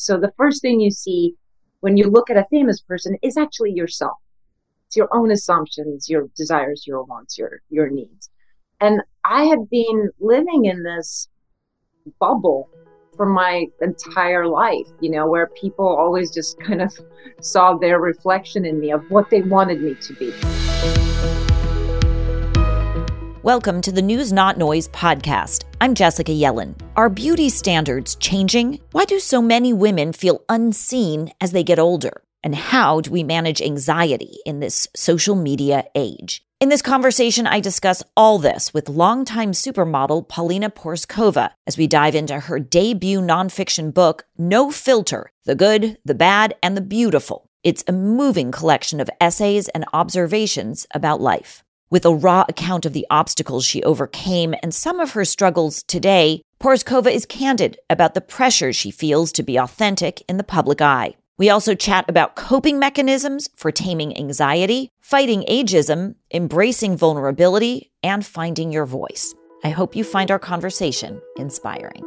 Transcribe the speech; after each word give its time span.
So 0.00 0.18
the 0.18 0.32
first 0.36 0.62
thing 0.62 0.80
you 0.80 0.90
see 0.90 1.34
when 1.80 1.96
you 1.96 2.10
look 2.10 2.30
at 2.30 2.36
a 2.36 2.46
famous 2.50 2.80
person 2.80 3.16
is 3.22 3.36
actually 3.36 3.72
yourself. 3.72 4.18
It's 4.86 4.96
your 4.96 5.08
own 5.12 5.30
assumptions, 5.30 6.08
your 6.08 6.28
desires, 6.36 6.84
your 6.86 7.04
wants, 7.04 7.38
your 7.38 7.62
your 7.70 7.90
needs. 7.90 8.30
And 8.80 9.02
I 9.24 9.44
had 9.44 9.68
been 9.70 10.10
living 10.18 10.64
in 10.64 10.82
this 10.82 11.28
bubble 12.18 12.68
for 13.16 13.26
my 13.26 13.66
entire 13.82 14.46
life, 14.46 14.88
you 15.00 15.10
know, 15.10 15.28
where 15.28 15.48
people 15.48 15.86
always 15.86 16.32
just 16.32 16.58
kind 16.60 16.80
of 16.80 16.98
saw 17.40 17.74
their 17.74 18.00
reflection 18.00 18.64
in 18.64 18.80
me 18.80 18.90
of 18.90 19.08
what 19.10 19.28
they 19.30 19.42
wanted 19.42 19.82
me 19.82 19.94
to 19.94 20.14
be. 20.14 20.32
Welcome 23.42 23.80
to 23.82 23.92
the 23.92 24.02
News 24.02 24.34
Not 24.34 24.58
Noise 24.58 24.88
podcast. 24.88 25.64
I'm 25.80 25.94
Jessica 25.94 26.30
Yellin. 26.30 26.74
Are 26.96 27.08
beauty 27.08 27.48
standards 27.48 28.16
changing? 28.16 28.80
Why 28.92 29.06
do 29.06 29.18
so 29.18 29.40
many 29.40 29.72
women 29.72 30.12
feel 30.12 30.44
unseen 30.50 31.32
as 31.40 31.52
they 31.52 31.64
get 31.64 31.78
older? 31.78 32.22
And 32.44 32.54
how 32.54 33.00
do 33.00 33.10
we 33.10 33.22
manage 33.22 33.62
anxiety 33.62 34.36
in 34.44 34.60
this 34.60 34.86
social 34.94 35.36
media 35.36 35.86
age? 35.94 36.44
In 36.60 36.68
this 36.68 36.82
conversation, 36.82 37.46
I 37.46 37.60
discuss 37.60 38.02
all 38.14 38.38
this 38.38 38.74
with 38.74 38.90
longtime 38.90 39.52
supermodel 39.52 40.28
Paulina 40.28 40.68
Porizkova 40.68 41.52
as 41.66 41.78
we 41.78 41.86
dive 41.86 42.14
into 42.14 42.40
her 42.40 42.58
debut 42.58 43.22
nonfiction 43.22 43.94
book, 43.94 44.26
No 44.36 44.70
Filter 44.70 45.32
The 45.46 45.54
Good, 45.54 45.96
the 46.04 46.14
Bad, 46.14 46.56
and 46.62 46.76
the 46.76 46.82
Beautiful. 46.82 47.46
It's 47.64 47.84
a 47.88 47.92
moving 47.92 48.52
collection 48.52 49.00
of 49.00 49.08
essays 49.18 49.68
and 49.68 49.86
observations 49.94 50.86
about 50.94 51.22
life. 51.22 51.64
With 51.90 52.04
a 52.04 52.14
raw 52.14 52.44
account 52.48 52.86
of 52.86 52.92
the 52.92 53.04
obstacles 53.10 53.66
she 53.66 53.82
overcame 53.82 54.54
and 54.62 54.72
some 54.72 55.00
of 55.00 55.12
her 55.12 55.24
struggles 55.24 55.82
today, 55.82 56.40
Porizkova 56.60 57.12
is 57.12 57.26
candid 57.26 57.78
about 57.90 58.14
the 58.14 58.20
pressure 58.20 58.72
she 58.72 58.92
feels 58.92 59.32
to 59.32 59.42
be 59.42 59.56
authentic 59.56 60.22
in 60.28 60.36
the 60.36 60.44
public 60.44 60.80
eye. 60.80 61.16
We 61.36 61.50
also 61.50 61.74
chat 61.74 62.04
about 62.08 62.36
coping 62.36 62.78
mechanisms 62.78 63.48
for 63.56 63.72
taming 63.72 64.16
anxiety, 64.16 64.90
fighting 65.00 65.44
ageism, 65.50 66.14
embracing 66.32 66.96
vulnerability, 66.96 67.90
and 68.04 68.24
finding 68.24 68.70
your 68.70 68.86
voice. 68.86 69.34
I 69.64 69.70
hope 69.70 69.96
you 69.96 70.04
find 70.04 70.30
our 70.30 70.38
conversation 70.38 71.20
inspiring. 71.38 72.04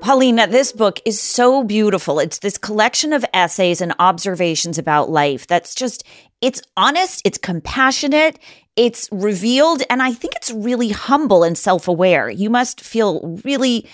Paulina, 0.00 0.46
this 0.46 0.72
book 0.72 0.98
is 1.04 1.20
so 1.20 1.62
beautiful. 1.62 2.20
It's 2.20 2.38
this 2.38 2.56
collection 2.56 3.12
of 3.12 3.24
essays 3.34 3.80
and 3.82 3.94
observations 3.98 4.78
about 4.78 5.10
life 5.10 5.46
that's 5.46 5.74
just, 5.74 6.04
it's 6.40 6.62
honest, 6.76 7.20
it's 7.24 7.36
compassionate, 7.36 8.38
it's 8.76 9.08
revealed, 9.12 9.82
and 9.90 10.02
I 10.02 10.12
think 10.12 10.34
it's 10.36 10.50
really 10.50 10.88
humble 10.88 11.44
and 11.44 11.56
self 11.56 11.86
aware. 11.86 12.30
You 12.30 12.48
must 12.48 12.80
feel 12.80 13.38
really 13.44 13.86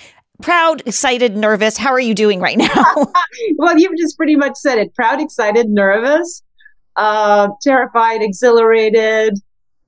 proud, 0.42 0.82
excited, 0.86 1.36
nervous. 1.36 1.76
How 1.76 1.90
are 1.90 2.00
you 2.00 2.14
doing 2.14 2.40
right 2.40 2.58
now? 2.58 2.94
well, 3.56 3.76
you've 3.76 3.96
just 3.98 4.16
pretty 4.16 4.36
much 4.36 4.54
said 4.56 4.78
it 4.78 4.94
proud, 4.94 5.20
excited, 5.20 5.68
nervous, 5.68 6.42
uh, 6.94 7.48
terrified, 7.62 8.22
exhilarated, 8.22 9.34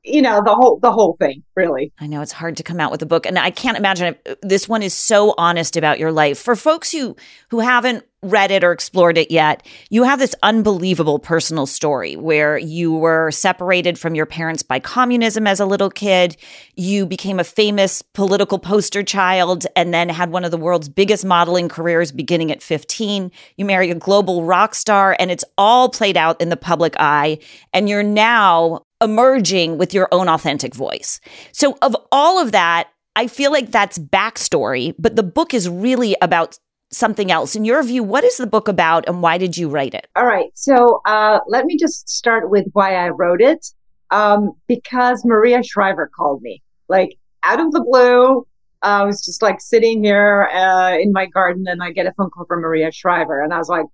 you 0.09 0.23
know 0.23 0.42
the 0.45 0.55
whole 0.55 0.78
the 0.78 0.91
whole 0.91 1.17
thing 1.20 1.42
really. 1.55 1.92
I 1.98 2.06
know 2.06 2.23
it's 2.23 2.33
hard 2.33 2.56
to 2.56 2.62
come 2.62 2.81
out 2.81 2.91
with 2.91 3.03
a 3.03 3.06
book 3.06 3.27
and 3.27 3.39
i 3.39 3.51
can't 3.51 3.77
imagine 3.77 4.09
it. 4.09 4.20
Uh, 4.28 4.34
this 4.42 4.69
one 4.69 4.83
is 4.83 4.95
so 4.95 5.34
honest 5.37 5.77
about 5.77 5.98
your 5.98 6.12
life. 6.12 6.39
For 6.39 6.56
folks 6.56 6.91
who 6.91 7.17
who 7.51 7.61
haven't 7.61 8.05
read 8.20 8.51
it 8.51 8.64
or 8.64 8.73
explored 8.73 9.17
it 9.17 9.31
yet 9.31 9.64
you 9.91 10.03
have 10.03 10.19
this 10.19 10.34
unbelievable 10.42 11.20
personal 11.20 11.67
story 11.67 12.17
where 12.17 12.59
you 12.59 12.92
were 12.92 13.31
separated 13.31 13.97
from 13.97 14.17
your 14.17 14.27
parents 14.27 14.61
by 14.61 14.81
communism 14.81 15.47
as 15.47 15.61
a 15.61 15.67
little 15.67 15.91
kid. 15.91 16.36
You 16.75 17.06
became 17.06 17.39
a 17.39 17.45
famous 17.45 18.03
political 18.03 18.59
poster 18.59 19.05
child 19.05 19.67
and 19.77 19.95
then 19.95 20.09
had 20.09 20.33
one 20.33 20.45
of 20.45 20.51
the 20.51 20.56
world's 20.56 20.89
biggest 20.89 21.25
modeling 21.25 21.69
careers 21.69 22.11
beginning 22.11 22.51
at 22.51 22.62
15 22.62 23.31
you 23.56 23.64
marry 23.64 23.91
a 23.91 23.95
global 23.95 24.45
rock 24.45 24.75
star 24.75 25.14
and 25.19 25.31
it's 25.31 25.45
all 25.56 25.89
played 25.89 26.17
out 26.17 26.41
in 26.41 26.48
the 26.48 26.56
public 26.56 26.95
eye 26.98 27.39
and 27.73 27.89
you're 27.89 28.03
now 28.03 28.83
emerging 29.00 29.78
with 29.78 29.94
your 29.94 30.08
own 30.12 30.28
authentic 30.28 30.74
voice. 30.74 31.20
So, 31.52 31.77
of 31.83 31.96
all 32.11 32.40
of 32.40 32.52
that, 32.52 32.89
I 33.17 33.27
feel 33.27 33.52
like 33.52 33.70
that's 33.70 33.98
backstory, 33.98 34.95
but 34.98 35.17
the 35.17 35.23
book 35.23 35.55
is 35.55 35.68
really 35.68 36.17
about 36.23 36.58
something 36.90 37.30
else. 37.30 37.55
In 37.55 37.64
your 37.64 37.83
view, 37.83 38.02
what 38.02 38.24
is 38.24 38.36
the 38.36 38.46
book 38.46 38.68
about 38.68 39.06
and 39.08 39.23
why 39.23 39.39
did 39.39 39.56
you 39.56 39.68
write 39.68 39.95
it? 39.95 40.08
All 40.17 40.24
right. 40.24 40.50
So, 40.55 41.00
uh, 41.05 41.40
let 41.48 41.67
me 41.67 41.77
just 41.77 42.08
start 42.08 42.50
with 42.50 42.67
why 42.73 42.95
I 42.95 43.08
wrote 43.08 43.40
it. 43.40 43.67
Um, 44.11 44.52
because 44.67 45.23
Maria 45.24 45.62
Shriver 45.62 46.11
called 46.17 46.40
me, 46.40 46.62
like 46.89 47.18
out 47.44 47.61
of 47.61 47.73
the 47.73 47.84
blue. 47.84 48.46
I 48.80 49.05
was 49.05 49.24
just 49.24 49.42
like 49.42 49.61
sitting 49.61 50.05
here 50.05 50.48
uh, 50.52 50.96
in 50.96 51.12
my 51.12 51.27
garden 51.27 51.67
and 51.67 51.83
I 51.83 51.90
get 51.90 52.06
a 52.06 52.12
phone 52.12 52.30
call 52.30 52.44
from 52.46 52.61
Maria 52.61 52.92
Shriver. 52.92 53.42
And 53.42 53.52
I 53.52 53.58
was 53.58 53.68
like, 53.68 53.86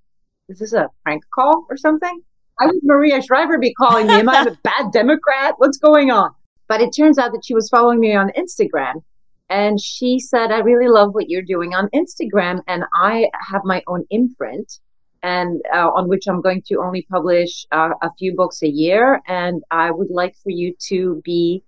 is 0.48 0.58
this 0.58 0.74
a 0.74 0.90
prank 1.02 1.24
call 1.34 1.66
or 1.70 1.76
something? 1.76 2.20
Why 2.56 2.66
would 2.66 2.80
Maria 2.84 3.20
Shriver 3.20 3.58
be 3.58 3.74
calling 3.74 4.06
me? 4.06 4.14
Am 4.14 4.28
I 4.28 4.42
a 4.42 4.56
bad 4.62 4.92
Democrat? 4.92 5.54
What's 5.58 5.78
going 5.78 6.10
on? 6.10 6.30
But 6.68 6.80
it 6.80 6.90
turns 6.96 7.18
out 7.18 7.32
that 7.32 7.44
she 7.44 7.54
was 7.54 7.68
following 7.68 8.00
me 8.00 8.14
on 8.14 8.30
Instagram. 8.38 9.02
And 9.50 9.80
she 9.80 10.18
said, 10.18 10.50
I 10.50 10.60
really 10.60 10.88
love 10.88 11.14
what 11.14 11.28
you're 11.28 11.42
doing 11.42 11.74
on 11.74 11.88
Instagram. 11.94 12.62
And 12.66 12.84
I 12.94 13.28
have 13.50 13.62
my 13.64 13.82
own 13.86 14.04
imprint 14.10 14.80
and 15.22 15.60
uh, 15.74 15.88
on 15.88 16.08
which 16.08 16.26
I'm 16.28 16.40
going 16.40 16.62
to 16.66 16.76
only 16.76 17.06
publish 17.10 17.66
uh, 17.72 17.90
a 18.02 18.10
few 18.18 18.34
books 18.34 18.62
a 18.62 18.68
year. 18.68 19.20
And 19.26 19.62
I 19.70 19.90
would 19.90 20.10
like 20.10 20.34
for 20.42 20.50
you 20.50 20.74
to 20.88 21.20
be, 21.24 21.62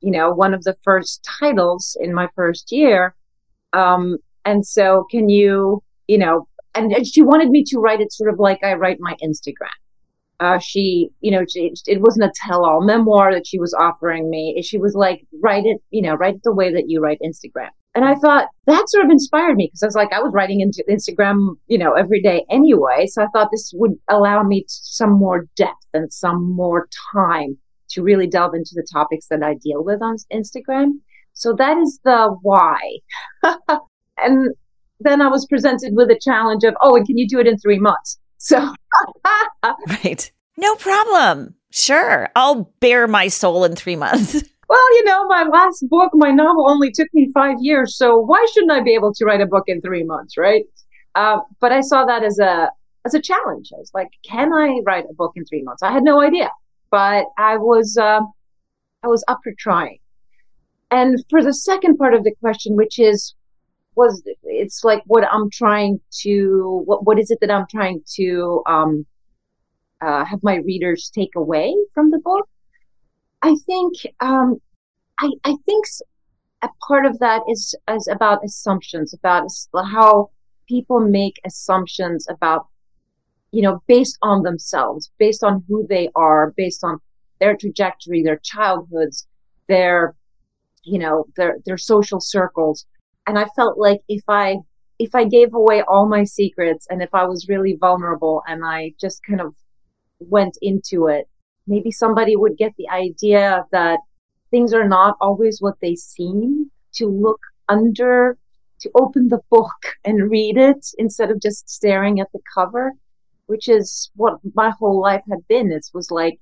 you 0.00 0.10
know, 0.10 0.30
one 0.32 0.54
of 0.54 0.64
the 0.64 0.76
first 0.84 1.26
titles 1.40 1.96
in 2.00 2.14
my 2.14 2.28
first 2.36 2.72
year. 2.72 3.14
Um, 3.72 4.18
and 4.44 4.66
so 4.66 5.06
can 5.10 5.28
you, 5.28 5.82
you 6.08 6.18
know, 6.18 6.46
and 6.74 7.06
she 7.06 7.20
wanted 7.20 7.50
me 7.50 7.64
to 7.64 7.78
write 7.78 8.00
it 8.00 8.12
sort 8.12 8.32
of 8.32 8.38
like 8.38 8.62
I 8.62 8.74
write 8.74 8.98
my 9.00 9.16
Instagram 9.22 9.74
uh, 10.40 10.58
she, 10.58 11.10
you 11.20 11.30
know, 11.30 11.44
she, 11.48 11.72
it 11.86 12.00
wasn't 12.00 12.24
a 12.24 12.32
tell-all 12.46 12.82
memoir 12.82 13.32
that 13.32 13.46
she 13.46 13.58
was 13.58 13.74
offering 13.74 14.30
me. 14.30 14.60
She 14.62 14.78
was 14.78 14.94
like, 14.94 15.26
write 15.42 15.64
it, 15.66 15.78
you 15.90 16.02
know, 16.02 16.14
write 16.14 16.36
it 16.36 16.42
the 16.42 16.54
way 16.54 16.72
that 16.72 16.88
you 16.88 17.00
write 17.00 17.18
Instagram. 17.24 17.68
And 17.94 18.04
I 18.04 18.14
thought 18.14 18.48
that 18.66 18.88
sort 18.88 19.04
of 19.04 19.10
inspired 19.10 19.56
me 19.56 19.66
because 19.66 19.82
I 19.82 19.86
was 19.86 19.96
like, 19.96 20.12
I 20.12 20.22
was 20.22 20.32
writing 20.32 20.60
into 20.60 20.84
Instagram, 20.88 21.56
you 21.66 21.76
know, 21.76 21.92
every 21.92 22.22
day 22.22 22.44
anyway. 22.48 23.06
So 23.06 23.22
I 23.22 23.26
thought 23.32 23.48
this 23.50 23.72
would 23.74 23.94
allow 24.08 24.42
me 24.42 24.64
some 24.68 25.10
more 25.10 25.46
depth 25.56 25.86
and 25.92 26.12
some 26.12 26.52
more 26.54 26.88
time 27.12 27.58
to 27.90 28.02
really 28.02 28.28
delve 28.28 28.54
into 28.54 28.72
the 28.74 28.86
topics 28.92 29.26
that 29.26 29.42
I 29.42 29.54
deal 29.54 29.82
with 29.84 30.00
on 30.02 30.16
Instagram. 30.32 31.00
So 31.32 31.52
that 31.54 31.76
is 31.78 31.98
the 32.04 32.36
why. 32.42 32.78
and 34.18 34.54
then 35.00 35.20
I 35.20 35.28
was 35.28 35.46
presented 35.46 35.94
with 35.94 36.10
a 36.10 36.18
challenge 36.20 36.62
of, 36.64 36.74
oh, 36.82 36.96
and 36.96 37.06
can 37.06 37.18
you 37.18 37.26
do 37.26 37.40
it 37.40 37.46
in 37.46 37.58
three 37.58 37.78
months? 37.78 38.18
So, 38.42 38.72
right. 39.88 40.30
No 40.56 40.74
problem. 40.76 41.54
Sure. 41.70 42.28
I'll 42.36 42.72
bare 42.80 43.06
my 43.06 43.28
soul 43.28 43.64
in 43.64 43.76
three 43.76 43.96
months. 43.96 44.42
Well, 44.70 44.96
you 44.98 45.04
know, 45.04 45.26
my 45.26 45.42
last 45.42 45.84
book, 45.88 46.12
my 46.14 46.30
novel 46.30 46.70
only 46.70 46.92
took 46.92 47.08
me 47.12 47.28
five 47.34 47.56
years. 47.58 47.96
So 47.96 48.20
why 48.20 48.46
shouldn't 48.52 48.70
I 48.70 48.80
be 48.80 48.94
able 48.94 49.12
to 49.14 49.24
write 49.24 49.40
a 49.40 49.46
book 49.46 49.64
in 49.66 49.80
three 49.80 50.04
months? 50.04 50.36
Right. 50.38 50.64
Uh, 51.16 51.38
but 51.58 51.72
I 51.72 51.80
saw 51.80 52.04
that 52.04 52.22
as 52.22 52.38
a, 52.38 52.70
as 53.04 53.12
a 53.12 53.20
challenge. 53.20 53.70
I 53.74 53.80
was 53.80 53.90
like, 53.94 54.10
can 54.24 54.52
I 54.52 54.78
write 54.86 55.06
a 55.10 55.14
book 55.14 55.32
in 55.34 55.44
three 55.44 55.64
months? 55.64 55.82
I 55.82 55.90
had 55.90 56.04
no 56.04 56.22
idea, 56.22 56.52
but 56.88 57.26
I 57.36 57.56
was, 57.56 57.98
uh, 58.00 58.20
I 59.02 59.08
was 59.08 59.24
up 59.26 59.40
for 59.42 59.52
trying. 59.58 59.98
And 60.92 61.18
for 61.28 61.42
the 61.42 61.52
second 61.52 61.96
part 61.96 62.14
of 62.14 62.22
the 62.22 62.34
question, 62.40 62.76
which 62.76 63.00
is, 63.00 63.34
was 64.00 64.22
it's 64.44 64.82
like 64.82 65.02
what 65.06 65.24
I'm 65.30 65.50
trying 65.50 66.00
to 66.22 66.82
what 66.86 67.04
what 67.06 67.18
is 67.18 67.30
it 67.30 67.38
that 67.42 67.50
I'm 67.50 67.66
trying 67.70 68.02
to 68.16 68.62
um, 68.66 69.06
uh, 70.00 70.24
have 70.24 70.42
my 70.42 70.56
readers 70.56 71.10
take 71.14 71.34
away 71.36 71.76
from 71.94 72.10
the 72.10 72.18
book? 72.18 72.48
I 73.42 73.54
think 73.66 73.92
um, 74.20 74.60
I 75.18 75.28
I 75.44 75.54
think 75.66 75.84
a 76.62 76.70
part 76.88 77.04
of 77.06 77.18
that 77.18 77.42
is 77.48 77.74
is 77.96 78.08
about 78.08 78.44
assumptions 78.44 79.14
about 79.14 79.48
how 79.74 80.30
people 80.68 81.00
make 81.00 81.36
assumptions 81.44 82.26
about 82.28 82.66
you 83.52 83.62
know 83.62 83.82
based 83.86 84.18
on 84.22 84.42
themselves 84.42 85.10
based 85.18 85.42
on 85.44 85.64
who 85.68 85.86
they 85.88 86.08
are 86.14 86.54
based 86.56 86.82
on 86.84 86.98
their 87.40 87.56
trajectory 87.56 88.22
their 88.22 88.40
childhoods 88.52 89.26
their 89.68 90.14
you 90.84 90.98
know 90.98 91.24
their 91.36 91.56
their 91.66 91.78
social 91.78 92.20
circles 92.20 92.86
and 93.30 93.38
I 93.38 93.46
felt 93.54 93.78
like 93.78 94.00
if 94.08 94.24
I 94.26 94.56
if 94.98 95.14
I 95.14 95.24
gave 95.24 95.54
away 95.54 95.82
all 95.82 96.06
my 96.06 96.24
secrets 96.24 96.88
and 96.90 97.00
if 97.00 97.14
I 97.14 97.24
was 97.24 97.48
really 97.48 97.76
vulnerable 97.80 98.42
and 98.46 98.64
I 98.64 98.92
just 99.00 99.22
kind 99.22 99.40
of 99.40 99.54
went 100.18 100.58
into 100.60 101.06
it, 101.06 101.26
maybe 101.66 101.92
somebody 101.92 102.34
would 102.34 102.58
get 102.58 102.72
the 102.76 102.88
idea 102.90 103.64
that 103.70 104.00
things 104.50 104.74
are 104.74 104.86
not 104.86 105.16
always 105.20 105.58
what 105.60 105.76
they 105.80 105.94
seem, 105.94 106.72
to 106.94 107.06
look 107.06 107.40
under, 107.68 108.36
to 108.80 108.90
open 108.96 109.28
the 109.28 109.40
book 109.48 109.80
and 110.04 110.28
read 110.28 110.56
it 110.58 110.84
instead 110.98 111.30
of 111.30 111.40
just 111.40 111.70
staring 111.70 112.18
at 112.18 112.32
the 112.32 112.40
cover, 112.52 112.92
which 113.46 113.68
is 113.68 114.10
what 114.16 114.40
my 114.54 114.70
whole 114.70 115.00
life 115.00 115.22
had 115.30 115.46
been. 115.48 115.70
It 115.70 115.86
was 115.94 116.10
like, 116.10 116.40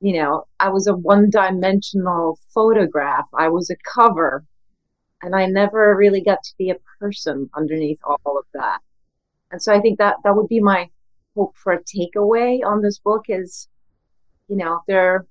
you 0.00 0.20
know, 0.20 0.44
I 0.60 0.68
was 0.68 0.86
a 0.86 0.94
one 0.94 1.30
dimensional 1.30 2.38
photograph. 2.54 3.24
I 3.34 3.48
was 3.48 3.70
a 3.70 3.76
cover 3.94 4.44
and 5.22 5.34
I 5.34 5.46
never 5.46 5.94
really 5.96 6.20
got 6.20 6.42
to 6.42 6.54
be 6.58 6.70
a 6.70 6.76
person 7.00 7.50
underneath 7.56 7.98
all 8.04 8.38
of 8.38 8.44
that. 8.54 8.80
And 9.50 9.62
so 9.62 9.74
I 9.74 9.80
think 9.80 9.98
that 9.98 10.16
that 10.24 10.36
would 10.36 10.48
be 10.48 10.60
my 10.60 10.90
hope 11.36 11.56
for 11.56 11.72
a 11.72 11.82
takeaway 11.82 12.60
on 12.64 12.82
this 12.82 12.98
book 12.98 13.24
is, 13.28 13.68
you 14.48 14.56
know, 14.56 14.80
there, 14.86 15.26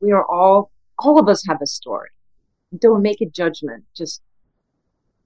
we 0.00 0.12
are 0.12 0.24
all, 0.24 0.70
all 0.98 1.18
of 1.18 1.28
us 1.28 1.44
have 1.46 1.60
a 1.62 1.66
story. 1.66 2.10
Don't 2.78 3.02
make 3.02 3.20
a 3.20 3.26
judgment 3.26 3.84
just, 3.96 4.22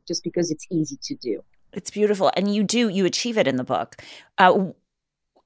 just 0.06 0.22
because 0.24 0.50
it's 0.50 0.66
easy 0.70 0.98
to 1.02 1.14
do. 1.16 1.42
It's 1.72 1.90
beautiful. 1.90 2.30
And 2.36 2.54
you 2.54 2.62
do, 2.62 2.88
you 2.88 3.06
achieve 3.06 3.38
it 3.38 3.48
in 3.48 3.56
the 3.56 3.64
book. 3.64 3.96
Uh, 4.38 4.72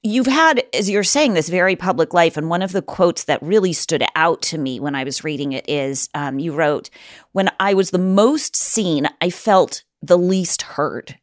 you've 0.03 0.27
had, 0.27 0.63
as 0.73 0.89
you're 0.89 1.03
saying, 1.03 1.33
this 1.33 1.49
very 1.49 1.75
public 1.75 2.13
life. 2.13 2.37
And 2.37 2.49
one 2.49 2.61
of 2.61 2.71
the 2.71 2.81
quotes 2.81 3.25
that 3.25 3.41
really 3.41 3.73
stood 3.73 4.03
out 4.15 4.41
to 4.43 4.57
me 4.57 4.79
when 4.79 4.95
I 4.95 5.03
was 5.03 5.23
reading 5.23 5.51
it 5.53 5.67
is 5.67 6.09
um, 6.13 6.39
you 6.39 6.53
wrote, 6.53 6.89
When 7.31 7.49
I 7.59 7.73
was 7.73 7.91
the 7.91 7.97
most 7.97 8.55
seen, 8.55 9.07
I 9.21 9.29
felt 9.29 9.83
the 10.01 10.17
least 10.17 10.61
heard. 10.61 11.17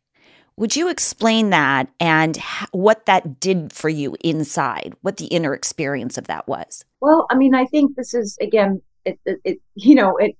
Would 0.56 0.76
you 0.76 0.88
explain 0.88 1.50
that 1.50 1.88
and 1.98 2.36
what 2.70 3.06
that 3.06 3.40
did 3.40 3.72
for 3.72 3.88
you 3.88 4.16
inside, 4.22 4.94
what 5.02 5.16
the 5.16 5.26
inner 5.26 5.52
experience 5.52 6.16
of 6.16 6.28
that 6.28 6.46
was? 6.46 6.84
Well, 7.00 7.26
I 7.28 7.34
mean, 7.34 7.54
I 7.54 7.64
think 7.66 7.96
this 7.96 8.14
is, 8.14 8.38
again, 8.40 8.80
it, 9.04 9.18
it, 9.26 9.40
it 9.44 9.58
you 9.74 9.96
know, 9.96 10.16
it, 10.16 10.36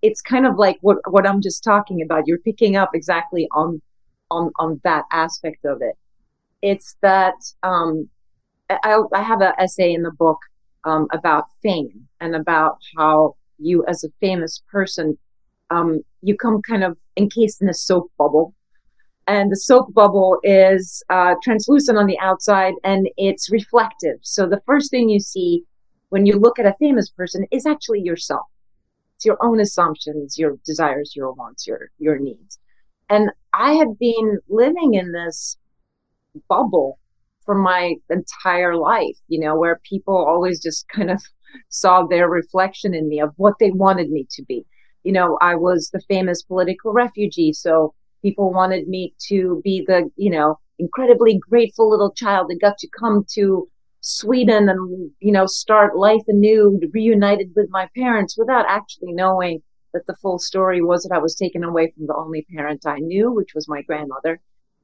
it's 0.00 0.20
kind 0.20 0.46
of 0.46 0.56
like 0.56 0.78
what, 0.80 0.98
what 1.08 1.28
I'm 1.28 1.40
just 1.40 1.62
talking 1.62 2.02
about. 2.02 2.26
You're 2.26 2.38
picking 2.38 2.74
up 2.74 2.90
exactly 2.92 3.46
on, 3.54 3.80
on, 4.32 4.50
on 4.58 4.80
that 4.82 5.04
aspect 5.12 5.64
of 5.64 5.80
it 5.80 5.96
it's 6.62 6.96
that 7.02 7.34
um, 7.62 8.08
I, 8.70 9.00
I, 9.12 9.22
have 9.22 9.40
an 9.40 9.52
essay 9.58 9.92
in 9.92 10.02
the 10.02 10.12
book 10.12 10.38
um, 10.84 11.08
about 11.12 11.44
fame 11.62 12.08
and 12.20 12.34
about 12.34 12.78
how 12.96 13.36
you, 13.58 13.84
as 13.86 14.04
a 14.04 14.08
famous 14.20 14.62
person, 14.70 15.18
um, 15.70 16.02
you 16.22 16.36
come 16.36 16.62
kind 16.62 16.84
of 16.84 16.96
encased 17.16 17.62
in 17.62 17.68
a 17.68 17.74
soap 17.74 18.10
bubble. 18.18 18.54
And 19.26 19.52
the 19.52 19.56
soap 19.56 19.92
bubble 19.94 20.38
is 20.42 21.02
uh, 21.10 21.34
translucent 21.42 21.98
on 21.98 22.06
the 22.06 22.18
outside 22.18 22.74
and 22.84 23.08
it's 23.16 23.50
reflective. 23.50 24.18
So 24.22 24.46
the 24.46 24.62
first 24.66 24.90
thing 24.90 25.08
you 25.08 25.20
see 25.20 25.64
when 26.08 26.26
you 26.26 26.38
look 26.38 26.58
at 26.58 26.66
a 26.66 26.74
famous 26.78 27.08
person 27.08 27.46
is 27.50 27.66
actually 27.66 28.00
yourself. 28.00 28.46
It's 29.16 29.24
your 29.24 29.38
own 29.40 29.60
assumptions, 29.60 30.36
your 30.38 30.58
desires, 30.64 31.14
your 31.14 31.32
wants, 31.32 31.66
your 31.66 31.90
your 31.98 32.18
needs. 32.18 32.58
And 33.08 33.30
I 33.54 33.74
had 33.74 33.98
been 33.98 34.40
living 34.48 34.94
in 34.94 35.12
this 35.12 35.56
bubble 36.48 36.98
for 37.44 37.54
my 37.54 37.96
entire 38.10 38.76
life, 38.76 39.16
you 39.28 39.40
know, 39.40 39.56
where 39.56 39.80
people 39.88 40.14
always 40.16 40.62
just 40.62 40.88
kind 40.88 41.10
of 41.10 41.22
saw 41.68 42.06
their 42.06 42.28
reflection 42.28 42.94
in 42.94 43.08
me 43.08 43.20
of 43.20 43.32
what 43.36 43.54
they 43.58 43.70
wanted 43.70 44.10
me 44.10 44.26
to 44.30 44.44
be. 44.44 44.64
You 45.02 45.12
know, 45.12 45.38
I 45.40 45.56
was 45.56 45.90
the 45.90 46.02
famous 46.08 46.42
political 46.42 46.92
refugee, 46.92 47.52
so 47.52 47.94
people 48.22 48.52
wanted 48.52 48.86
me 48.86 49.14
to 49.28 49.60
be 49.64 49.84
the, 49.86 50.08
you 50.16 50.30
know, 50.30 50.58
incredibly 50.78 51.38
grateful 51.38 51.90
little 51.90 52.12
child 52.12 52.48
that 52.48 52.60
got 52.60 52.78
to 52.78 52.88
come 52.98 53.24
to 53.34 53.68
Sweden 54.00 54.68
and, 54.68 55.10
you 55.20 55.32
know, 55.32 55.46
start 55.46 55.96
life 55.96 56.22
anew, 56.28 56.80
reunited 56.92 57.52
with 57.56 57.68
my 57.70 57.88
parents 57.96 58.36
without 58.38 58.64
actually 58.68 59.12
knowing 59.12 59.62
that 59.92 60.06
the 60.06 60.16
full 60.22 60.38
story 60.38 60.82
was 60.82 61.02
that 61.02 61.14
I 61.14 61.18
was 61.18 61.34
taken 61.34 61.64
away 61.64 61.92
from 61.94 62.06
the 62.06 62.16
only 62.16 62.46
parent 62.54 62.86
I 62.86 62.98
knew, 62.98 63.30
which 63.32 63.54
was 63.54 63.68
my 63.68 63.82
grandmother 63.82 64.40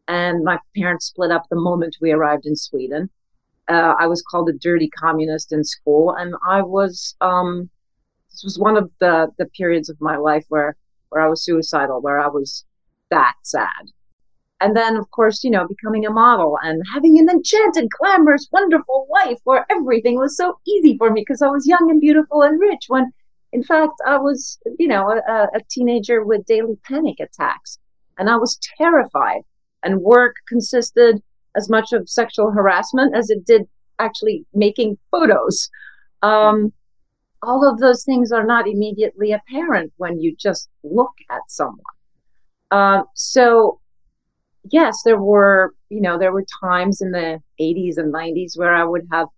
and 0.09 0.43
my 0.43 0.59
parents 0.75 1.07
split 1.07 1.31
up 1.31 1.45
the 1.49 1.57
moment 1.57 1.99
we 2.01 2.11
arrived 2.11 2.47
in 2.47 2.57
Sweden. 2.57 3.11
Uh, 3.69 3.95
I 3.99 4.07
was 4.07 4.23
called 4.23 4.49
a 4.49 4.55
dirty 4.55 4.89
communist 4.89 5.53
in 5.53 5.63
school, 5.63 6.15
and 6.19 6.35
I 6.49 6.63
was 6.63 7.15
um, 7.21 7.69
this 8.31 8.43
was 8.43 8.59
one 8.59 8.77
of 8.77 8.91
the 8.99 9.29
the 9.39 9.47
periods 9.47 9.91
of 9.91 10.01
my 10.01 10.17
life 10.17 10.47
where 10.49 10.77
where 11.11 11.23
I 11.23 11.29
was 11.29 11.45
suicidal, 11.45 12.01
where 12.01 12.19
I 12.19 12.29
was 12.29 12.65
that 13.11 13.35
sad. 13.43 13.93
And 14.61 14.77
then, 14.77 14.97
of 14.97 15.09
course, 15.13 15.45
you 15.45 15.51
know, 15.51 15.69
becoming 15.69 16.05
a 16.05 16.11
model 16.11 16.59
and 16.63 16.83
having 16.93 17.17
an 17.19 17.31
enchanted, 17.31 17.89
glamorous, 17.91 18.49
wonderful 18.51 19.07
life 19.09 19.39
where 19.45 19.65
everything 19.71 20.19
was 20.19 20.37
so 20.37 20.59
easy 20.67 20.99
for 20.99 21.13
me 21.13 21.21
because 21.21 21.43
I 21.43 21.47
was 21.47 21.67
young 21.67 21.89
and 21.91 22.01
beautiful 22.01 22.43
and 22.43 22.59
rich. 22.59 22.87
When, 22.89 23.13
in 23.53 23.63
fact, 23.63 23.93
I 24.05 24.19
was, 24.19 24.59
you 24.79 24.89
know, 24.89 25.11
a, 25.11 25.49
a 25.55 25.61
teenager 25.71 26.25
with 26.25 26.45
daily 26.47 26.77
panic 26.85 27.21
attacks, 27.21 27.79
and 28.19 28.29
I 28.29 28.37
was 28.37 28.59
terrified 28.77 29.43
and 29.83 30.01
work 30.01 30.37
consisted 30.49 31.23
as 31.57 31.69
much 31.69 31.93
of 31.93 32.09
sexual 32.09 32.51
harassment 32.51 33.17
as 33.17 33.31
it 33.31 33.45
did 33.45 33.63
actually 33.99 34.45
making 34.55 34.97
photos. 35.11 35.69
Um, 36.23 36.73
all 37.43 37.69
of 37.69 37.79
those 37.79 38.05
things 38.05 38.33
are 38.33 38.45
not 38.45 38.67
immediately 38.67 39.33
apparent 39.33 39.93
when 39.97 40.21
you 40.21 40.35
just 40.37 40.69
look 40.83 41.13
at 41.31 41.41
someone. 41.49 41.79
Uh, 42.71 43.03
so, 43.15 43.81
yes, 44.71 45.03
there 45.05 45.21
were, 45.21 45.75
you 45.89 46.01
know, 46.01 46.19
there 46.19 46.33
were 46.33 46.45
times 46.63 47.01
in 47.01 47.13
the 47.13 47.41
80s 47.61 47.97
and 47.97 48.13
90s 48.13 48.59
where 48.59 48.75
I 48.75 48.85
would 48.85 49.07
have 49.13 49.29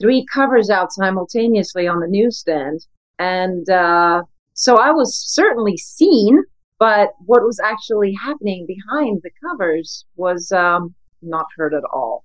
three 0.00 0.26
covers 0.32 0.70
out 0.70 0.92
simultaneously 0.92 1.86
on 1.86 2.00
the 2.00 2.08
newsstand. 2.08 2.84
And 3.18 3.68
uh, 3.70 4.22
so 4.54 4.76
I 4.76 4.90
was 4.90 5.14
certainly 5.16 5.76
seen 5.76 6.42
but 6.82 7.10
what 7.26 7.44
was 7.44 7.60
actually 7.62 8.12
happening 8.12 8.66
behind 8.66 9.20
the 9.22 9.30
covers 9.46 10.04
was 10.16 10.50
um, 10.50 10.92
not 11.22 11.46
heard 11.56 11.74
at 11.74 11.84
all. 11.92 12.24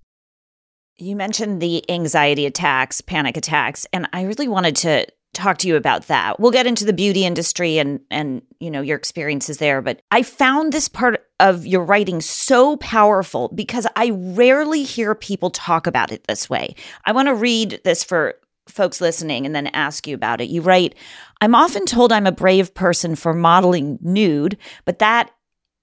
You 0.98 1.16
mentioned 1.16 1.62
the 1.62 1.88
anxiety 1.92 2.48
attacks, 2.48 3.00
panic 3.00 3.38
attacks, 3.38 3.86
and 3.94 4.10
I 4.14 4.24
really 4.24 4.48
wanted 4.48 4.76
to 4.78 5.06
talk 5.36 5.60
to 5.60 5.68
you 5.68 5.76
about 5.76 6.08
that. 6.08 6.40
We'll 6.40 6.50
get 6.50 6.66
into 6.66 6.86
the 6.86 6.94
beauty 6.94 7.24
industry 7.24 7.78
and 7.78 8.00
and 8.10 8.42
you 8.60 8.72
know 8.72 8.82
your 8.82 8.98
experiences 8.98 9.60
there, 9.60 9.80
but 9.84 10.02
I 10.10 10.24
found 10.24 10.74
this 10.74 10.90
part 10.90 11.24
of 11.40 11.68
your 11.68 11.84
writing 11.84 12.20
so 12.20 12.78
powerful 12.78 13.50
because 13.50 13.86
I 13.96 14.10
rarely 14.10 14.82
hear 14.82 15.14
people 15.14 15.52
talk 15.52 15.86
about 15.86 16.12
it 16.12 16.24
this 16.24 16.50
way. 16.50 16.74
I 17.06 17.12
want 17.12 17.28
to 17.28 17.36
read 17.36 17.80
this 17.84 18.04
for 18.04 18.34
folks 18.68 19.02
listening 19.02 19.46
and 19.46 19.56
then 19.56 19.68
ask 19.68 20.08
you 20.08 20.16
about 20.16 20.42
it. 20.42 20.50
You 20.50 20.62
write, 20.62 20.96
I'm 21.42 21.56
often 21.56 21.86
told 21.86 22.12
I'm 22.12 22.28
a 22.28 22.32
brave 22.32 22.74
person 22.74 23.16
for 23.16 23.34
modeling 23.34 24.00
nude, 24.02 24.58
but 24.86 25.00
that 25.00 25.32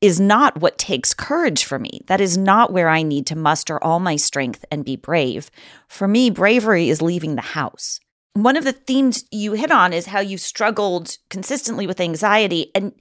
is 0.00 0.20
not 0.20 0.60
what 0.60 0.76
takes 0.76 1.14
courage 1.14 1.64
for 1.64 1.78
me. 1.78 2.02
That 2.08 2.20
is 2.20 2.36
not 2.36 2.72
where 2.72 2.88
I 2.88 3.02
need 3.02 3.26
to 3.28 3.36
muster 3.36 3.82
all 3.82 4.00
my 4.00 4.16
strength 4.16 4.64
and 4.70 4.84
be 4.84 4.96
brave. 4.96 5.50
For 5.88 6.06
me, 6.06 6.28
bravery 6.28 6.90
is 6.90 7.00
leaving 7.00 7.36
the 7.36 7.42
house. 7.42 8.00
One 8.34 8.56
of 8.56 8.64
the 8.64 8.72
themes 8.72 9.24
you 9.30 9.52
hit 9.52 9.70
on 9.70 9.92
is 9.92 10.06
how 10.06 10.20
you 10.20 10.36
struggled 10.36 11.16
consistently 11.30 11.86
with 11.86 12.00
anxiety. 12.00 12.70
And 12.74 12.92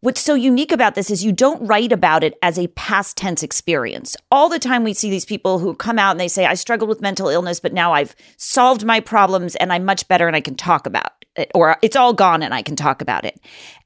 What's 0.00 0.20
so 0.20 0.36
unique 0.36 0.70
about 0.70 0.94
this 0.94 1.10
is 1.10 1.24
you 1.24 1.32
don't 1.32 1.66
write 1.66 1.90
about 1.90 2.22
it 2.22 2.38
as 2.40 2.56
a 2.56 2.68
past 2.68 3.16
tense 3.16 3.42
experience. 3.42 4.16
All 4.30 4.48
the 4.48 4.60
time 4.60 4.84
we 4.84 4.94
see 4.94 5.10
these 5.10 5.24
people 5.24 5.58
who 5.58 5.74
come 5.74 5.98
out 5.98 6.12
and 6.12 6.20
they 6.20 6.28
say, 6.28 6.46
I 6.46 6.54
struggled 6.54 6.88
with 6.88 7.00
mental 7.00 7.28
illness, 7.28 7.58
but 7.58 7.72
now 7.72 7.92
I've 7.92 8.14
solved 8.36 8.84
my 8.84 9.00
problems 9.00 9.56
and 9.56 9.72
I'm 9.72 9.84
much 9.84 10.06
better 10.06 10.28
and 10.28 10.36
I 10.36 10.40
can 10.40 10.54
talk 10.54 10.86
about 10.86 11.24
it, 11.34 11.50
or 11.52 11.78
it's 11.82 11.96
all 11.96 12.12
gone 12.12 12.44
and 12.44 12.54
I 12.54 12.62
can 12.62 12.76
talk 12.76 13.02
about 13.02 13.24
it. 13.24 13.40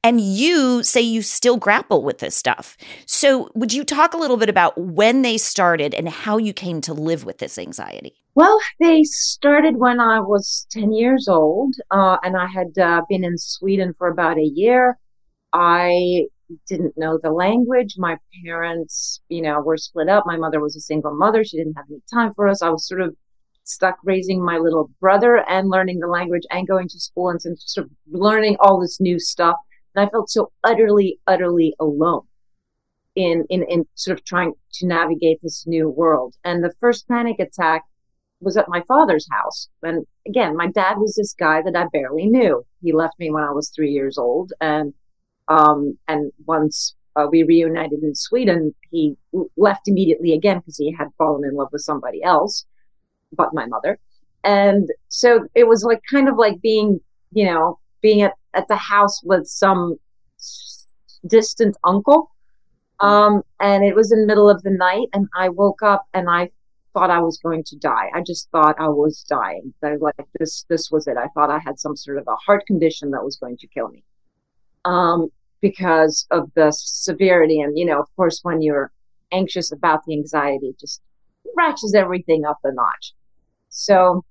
And 0.04 0.20
you 0.20 0.82
say 0.82 1.00
you 1.00 1.22
still 1.22 1.56
grapple 1.56 2.02
with 2.02 2.18
this 2.18 2.36
stuff. 2.36 2.76
So 3.06 3.48
would 3.54 3.72
you 3.72 3.82
talk 3.82 4.12
a 4.12 4.18
little 4.18 4.36
bit 4.36 4.50
about 4.50 4.76
when 4.76 5.22
they 5.22 5.38
started 5.38 5.94
and 5.94 6.10
how 6.10 6.36
you 6.36 6.52
came 6.52 6.82
to 6.82 6.92
live 6.92 7.24
with 7.24 7.38
this 7.38 7.56
anxiety? 7.56 8.12
Well, 8.34 8.58
they 8.80 9.02
started 9.04 9.78
when 9.78 9.98
I 9.98 10.20
was 10.20 10.66
10 10.72 10.92
years 10.92 11.26
old, 11.26 11.74
uh, 11.90 12.18
and 12.22 12.36
I 12.36 12.48
had 12.48 12.78
uh, 12.78 13.00
been 13.08 13.24
in 13.24 13.38
Sweden 13.38 13.94
for 13.96 14.08
about 14.08 14.36
a 14.36 14.50
year 14.54 14.98
I 15.52 16.26
didn't 16.68 16.96
know 16.96 17.18
the 17.22 17.30
language. 17.30 17.94
My 17.96 18.16
parents, 18.44 19.20
you 19.28 19.42
know, 19.42 19.60
were 19.60 19.76
split 19.76 20.08
up. 20.08 20.24
My 20.26 20.36
mother 20.36 20.60
was 20.60 20.76
a 20.76 20.80
single 20.80 21.14
mother. 21.14 21.44
She 21.44 21.56
didn't 21.56 21.74
have 21.74 21.86
any 21.90 22.02
time 22.12 22.32
for 22.34 22.48
us. 22.48 22.62
I 22.62 22.70
was 22.70 22.86
sort 22.86 23.00
of 23.00 23.16
stuck 23.64 23.96
raising 24.04 24.44
my 24.44 24.58
little 24.58 24.90
brother 25.00 25.44
and 25.48 25.70
learning 25.70 26.00
the 26.00 26.08
language 26.08 26.42
and 26.50 26.66
going 26.66 26.88
to 26.88 27.00
school 27.00 27.30
and 27.30 27.40
sort 27.40 27.86
of 27.86 27.92
learning 28.10 28.56
all 28.60 28.80
this 28.80 29.00
new 29.00 29.18
stuff. 29.18 29.56
And 29.94 30.06
I 30.06 30.10
felt 30.10 30.30
so 30.30 30.50
utterly, 30.64 31.20
utterly 31.26 31.74
alone 31.78 32.22
in, 33.14 33.44
in, 33.50 33.62
in 33.64 33.84
sort 33.94 34.18
of 34.18 34.24
trying 34.24 34.54
to 34.74 34.86
navigate 34.86 35.38
this 35.42 35.64
new 35.66 35.88
world. 35.88 36.34
And 36.44 36.62
the 36.64 36.74
first 36.80 37.06
panic 37.08 37.38
attack 37.38 37.84
was 38.40 38.56
at 38.56 38.68
my 38.68 38.82
father's 38.88 39.26
house. 39.30 39.68
And 39.82 40.04
again, 40.26 40.56
my 40.56 40.66
dad 40.66 40.96
was 40.98 41.14
this 41.14 41.34
guy 41.34 41.62
that 41.62 41.76
I 41.76 41.86
barely 41.92 42.26
knew. 42.26 42.64
He 42.82 42.92
left 42.92 43.18
me 43.18 43.30
when 43.30 43.44
I 43.44 43.52
was 43.52 43.70
three 43.70 43.90
years 43.90 44.18
old 44.18 44.52
and 44.60 44.92
um, 45.48 45.98
and 46.08 46.32
once 46.46 46.94
uh, 47.16 47.26
we 47.30 47.42
reunited 47.42 48.02
in 48.02 48.14
Sweden, 48.14 48.74
he 48.90 49.16
left 49.56 49.88
immediately 49.88 50.32
again 50.32 50.58
because 50.58 50.78
he 50.78 50.92
had 50.92 51.08
fallen 51.18 51.44
in 51.44 51.54
love 51.54 51.68
with 51.72 51.82
somebody 51.82 52.22
else, 52.22 52.64
but 53.32 53.52
my 53.52 53.66
mother. 53.66 53.98
And 54.44 54.88
so 55.08 55.46
it 55.54 55.68
was 55.68 55.84
like 55.84 56.00
kind 56.10 56.28
of 56.28 56.36
like 56.36 56.60
being, 56.60 57.00
you 57.32 57.44
know, 57.44 57.78
being 58.00 58.22
at, 58.22 58.34
at 58.54 58.68
the 58.68 58.76
house 58.76 59.22
with 59.22 59.46
some 59.46 59.96
distant 61.26 61.76
uncle. 61.84 62.30
Um, 63.00 63.42
and 63.60 63.84
it 63.84 63.94
was 63.94 64.12
in 64.12 64.20
the 64.20 64.26
middle 64.26 64.48
of 64.48 64.62
the 64.62 64.70
night 64.70 65.08
and 65.12 65.28
I 65.36 65.48
woke 65.48 65.82
up 65.82 66.06
and 66.14 66.30
I 66.30 66.50
thought 66.94 67.10
I 67.10 67.20
was 67.20 67.38
going 67.38 67.64
to 67.64 67.76
die. 67.76 68.10
I 68.14 68.22
just 68.22 68.50
thought 68.50 68.76
I 68.78 68.88
was 68.88 69.24
dying. 69.28 69.74
That 69.80 70.00
like 70.00 70.14
this, 70.38 70.64
this 70.68 70.90
was 70.90 71.06
it. 71.08 71.16
I 71.16 71.28
thought 71.34 71.50
I 71.50 71.58
had 71.58 71.78
some 71.78 71.96
sort 71.96 72.18
of 72.18 72.28
a 72.28 72.36
heart 72.36 72.64
condition 72.66 73.10
that 73.10 73.24
was 73.24 73.36
going 73.36 73.56
to 73.58 73.66
kill 73.66 73.88
me 73.88 74.04
um, 74.84 75.28
because 75.60 76.26
of 76.30 76.50
the 76.54 76.70
severity. 76.72 77.60
And, 77.60 77.78
you 77.78 77.84
know, 77.84 78.00
of 78.00 78.06
course, 78.16 78.40
when 78.42 78.62
you're 78.62 78.92
anxious 79.32 79.72
about 79.72 80.04
the 80.06 80.12
anxiety 80.14 80.74
just 80.78 81.00
ratchets 81.56 81.94
everything 81.94 82.44
up 82.44 82.58
a 82.64 82.72
notch. 82.72 83.14
So 83.70 84.24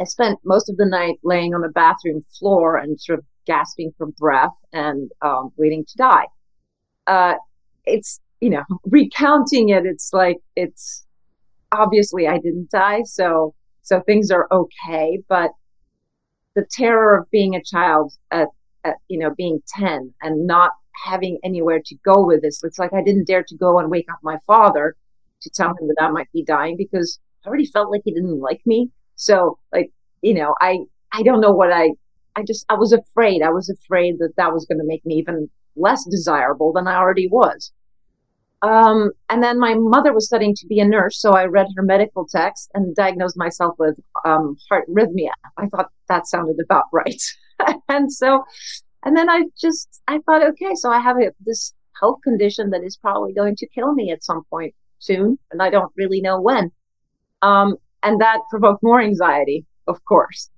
I 0.00 0.04
spent 0.04 0.38
most 0.44 0.70
of 0.70 0.76
the 0.76 0.86
night 0.86 1.18
laying 1.22 1.54
on 1.54 1.60
the 1.60 1.68
bathroom 1.68 2.24
floor 2.38 2.76
and 2.76 3.00
sort 3.00 3.18
of 3.18 3.24
gasping 3.46 3.92
for 3.98 4.06
breath 4.06 4.56
and 4.72 5.10
um, 5.22 5.52
waiting 5.56 5.84
to 5.84 5.96
die. 5.96 6.26
Uh, 7.06 7.34
it's, 7.84 8.20
you 8.40 8.50
know, 8.50 8.64
recounting 8.84 9.70
it, 9.70 9.84
it's 9.84 10.12
like, 10.12 10.38
it's 10.56 11.06
obviously 11.72 12.26
I 12.26 12.38
didn't 12.38 12.70
die. 12.70 13.02
So, 13.04 13.54
so 13.82 14.00
things 14.00 14.30
are 14.30 14.48
okay. 14.50 15.18
But 15.28 15.50
the 16.54 16.66
terror 16.70 17.18
of 17.18 17.30
being 17.30 17.54
a 17.54 17.62
child 17.62 18.12
at, 18.30 18.48
you 19.08 19.18
know, 19.18 19.34
being 19.36 19.62
10 19.68 20.12
and 20.22 20.46
not 20.46 20.72
having 21.04 21.38
anywhere 21.44 21.80
to 21.84 21.94
go 22.04 22.24
with 22.24 22.42
this, 22.42 22.62
it's 22.64 22.78
like 22.78 22.92
I 22.92 23.02
didn't 23.02 23.26
dare 23.26 23.44
to 23.44 23.56
go 23.56 23.78
and 23.78 23.90
wake 23.90 24.10
up 24.10 24.18
my 24.22 24.38
father 24.46 24.96
to 25.42 25.50
tell 25.50 25.70
him 25.70 25.88
that 25.88 25.96
I 26.00 26.10
might 26.10 26.30
be 26.32 26.44
dying 26.44 26.76
because 26.76 27.18
I 27.44 27.48
already 27.48 27.66
felt 27.66 27.90
like 27.90 28.02
he 28.04 28.12
didn't 28.12 28.40
like 28.40 28.60
me. 28.66 28.90
So, 29.16 29.58
like, 29.72 29.90
you 30.22 30.34
know, 30.34 30.54
I, 30.60 30.80
I 31.12 31.22
don't 31.22 31.40
know 31.40 31.52
what 31.52 31.72
I, 31.72 31.90
I 32.36 32.42
just, 32.42 32.64
I 32.68 32.74
was 32.74 32.92
afraid. 32.92 33.42
I 33.42 33.50
was 33.50 33.70
afraid 33.70 34.18
that 34.18 34.34
that 34.36 34.52
was 34.52 34.66
going 34.66 34.78
to 34.78 34.84
make 34.84 35.04
me 35.04 35.14
even 35.14 35.48
less 35.76 36.04
desirable 36.10 36.72
than 36.72 36.86
I 36.86 36.96
already 36.96 37.28
was. 37.28 37.72
Um, 38.62 39.12
and 39.30 39.42
then 39.42 39.58
my 39.58 39.74
mother 39.74 40.12
was 40.12 40.26
studying 40.26 40.54
to 40.56 40.66
be 40.66 40.80
a 40.80 40.84
nurse, 40.84 41.20
so 41.20 41.32
I 41.32 41.46
read 41.46 41.68
her 41.76 41.82
medical 41.82 42.26
text 42.26 42.70
and 42.74 42.94
diagnosed 42.94 43.36
myself 43.36 43.74
with 43.78 43.98
um, 44.26 44.56
heart 44.68 44.84
arrhythmia. 44.88 45.30
I 45.56 45.66
thought 45.66 45.90
that 46.08 46.26
sounded 46.26 46.56
about 46.62 46.84
right. 46.92 47.22
and 47.88 48.12
so, 48.12 48.44
and 49.04 49.16
then 49.16 49.30
I 49.30 49.44
just, 49.60 50.02
I 50.08 50.18
thought, 50.20 50.42
okay, 50.42 50.74
so 50.74 50.90
I 50.90 51.00
have 51.00 51.16
a, 51.16 51.32
this 51.40 51.74
health 51.98 52.20
condition 52.22 52.70
that 52.70 52.82
is 52.82 52.96
probably 52.96 53.32
going 53.32 53.56
to 53.56 53.68
kill 53.68 53.92
me 53.94 54.10
at 54.10 54.24
some 54.24 54.44
point 54.50 54.74
soon, 54.98 55.38
and 55.50 55.62
I 55.62 55.70
don't 55.70 55.92
really 55.96 56.20
know 56.20 56.40
when. 56.40 56.70
Um, 57.42 57.76
and 58.02 58.20
that 58.20 58.40
provoked 58.50 58.82
more 58.82 59.00
anxiety, 59.00 59.64
of 59.86 60.04
course. 60.04 60.50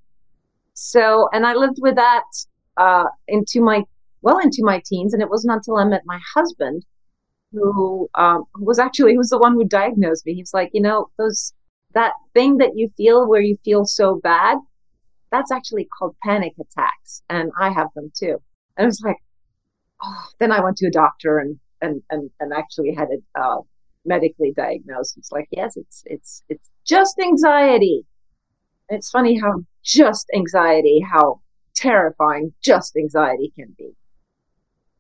So, 0.75 1.29
and 1.33 1.47
I 1.47 1.55
lived 1.55 1.79
with 1.81 1.97
that 1.97 2.25
uh, 2.77 3.05
into 3.29 3.61
my 3.61 3.85
well 4.23 4.39
into 4.39 4.63
my 4.63 4.81
teens, 4.87 5.13
and 5.13 5.23
it 5.23 5.29
wasn't 5.29 5.53
until 5.53 5.77
I 5.77 5.85
met 5.85 6.03
my 6.07 6.21
husband 6.35 6.85
who 7.53 8.09
um, 8.15 8.45
was 8.59 8.79
actually 8.79 9.13
who 9.13 9.19
was 9.19 9.29
the 9.29 9.39
one 9.39 9.55
who 9.55 9.65
diagnosed 9.65 10.25
me. 10.25 10.35
He's 10.35 10.55
like, 10.55 10.71
you 10.73 10.81
know, 10.81 11.11
those 11.19 11.53
that 11.95 12.13
thing 12.33 12.57
that 12.59 12.73
you 12.77 12.89
feel 12.97 13.29
where 13.29 13.41
you 13.41 13.57
feel 13.65 13.85
so 13.85 14.17
bad, 14.23 14.59
that's 15.33 15.51
actually 15.51 15.89
called 15.99 16.15
panic 16.23 16.53
attacks, 16.61 17.23
and 17.29 17.51
I 17.59 17.71
have 17.71 17.89
them 17.97 18.13
too. 18.15 18.37
And 18.77 18.85
I 18.85 18.87
was 18.87 19.03
like, 19.05 19.17
oh. 20.05 20.25
Then 20.39 20.53
I 20.53 20.61
went 20.63 20.77
to 20.79 20.87
a 20.87 20.91
doctor 20.91 21.39
and 21.39 21.59
and 21.81 22.03
and, 22.11 22.31
and 22.39 22.53
actually 22.53 22.95
had 22.95 23.09
it 23.11 23.23
uh, 23.35 23.59
medically 24.05 24.53
diagnosed. 24.57 25.17
It's 25.17 25.33
like, 25.33 25.49
yes, 25.51 25.77
it's 25.77 26.05
it's 26.07 26.45
it's 26.49 26.71
just 26.87 27.19
anxiety. 27.19 28.07
It's 28.89 29.11
funny 29.11 29.39
how 29.41 29.65
just 29.83 30.27
anxiety, 30.35 31.01
how 31.01 31.41
terrifying 31.75 32.53
just 32.63 32.97
anxiety 32.97 33.53
can 33.57 33.75
be. 33.79 33.91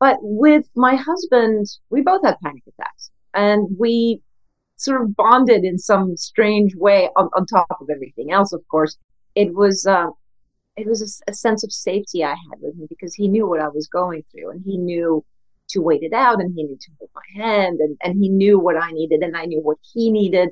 But 0.00 0.18
with 0.20 0.68
my 0.74 0.96
husband, 0.96 1.66
we 1.90 2.00
both 2.00 2.22
had 2.24 2.36
panic 2.42 2.62
attacks 2.66 3.10
and 3.34 3.68
we 3.78 4.22
sort 4.76 5.02
of 5.02 5.14
bonded 5.14 5.62
in 5.62 5.78
some 5.78 6.16
strange 6.16 6.74
way 6.74 7.08
on, 7.16 7.28
on 7.36 7.46
top 7.46 7.68
of 7.80 7.88
everything 7.88 8.32
else, 8.32 8.52
of 8.52 8.66
course. 8.68 8.96
It 9.34 9.54
was, 9.54 9.86
uh, 9.86 10.08
it 10.76 10.86
was 10.86 11.02
a, 11.02 11.30
a, 11.30 11.34
sense 11.34 11.64
of 11.64 11.72
safety 11.72 12.24
I 12.24 12.30
had 12.30 12.60
with 12.60 12.78
him 12.78 12.86
because 12.88 13.14
he 13.14 13.28
knew 13.28 13.46
what 13.46 13.60
I 13.60 13.68
was 13.68 13.88
going 13.88 14.24
through 14.30 14.50
and 14.50 14.62
he 14.64 14.78
knew 14.78 15.24
to 15.70 15.80
wait 15.80 16.02
it 16.02 16.12
out 16.12 16.40
and 16.40 16.54
he 16.54 16.64
knew 16.64 16.76
to 16.80 16.90
hold 16.98 17.10
my 17.14 17.44
hand 17.44 17.78
and, 17.80 17.96
and 18.02 18.18
he 18.18 18.28
knew 18.28 18.58
what 18.58 18.76
I 18.76 18.90
needed 18.92 19.20
and 19.22 19.36
I 19.36 19.44
knew 19.44 19.60
what 19.60 19.78
he 19.92 20.10
needed. 20.10 20.50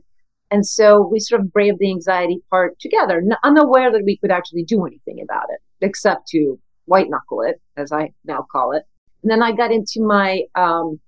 And 0.51 0.67
so 0.67 1.01
we 1.01 1.21
sort 1.21 1.41
of 1.41 1.53
braved 1.53 1.79
the 1.79 1.91
anxiety 1.91 2.41
part 2.51 2.79
together, 2.81 3.23
unaware 3.45 3.93
that 3.93 4.03
we 4.05 4.17
could 4.19 4.33
actually 4.33 4.65
do 4.65 4.85
anything 4.85 5.21
about 5.23 5.47
it, 5.51 5.61
except 5.81 6.29
to 6.29 6.59
white 6.87 7.09
knuckle 7.09 7.43
it, 7.43 7.61
as 7.77 7.93
I 7.93 8.13
now 8.25 8.47
call 8.51 8.73
it. 8.73 8.83
And 9.23 9.31
then 9.31 9.43
I 9.43 9.53
got 9.53 9.71
into 9.71 10.01
my 10.01 10.43
um, 10.55 10.99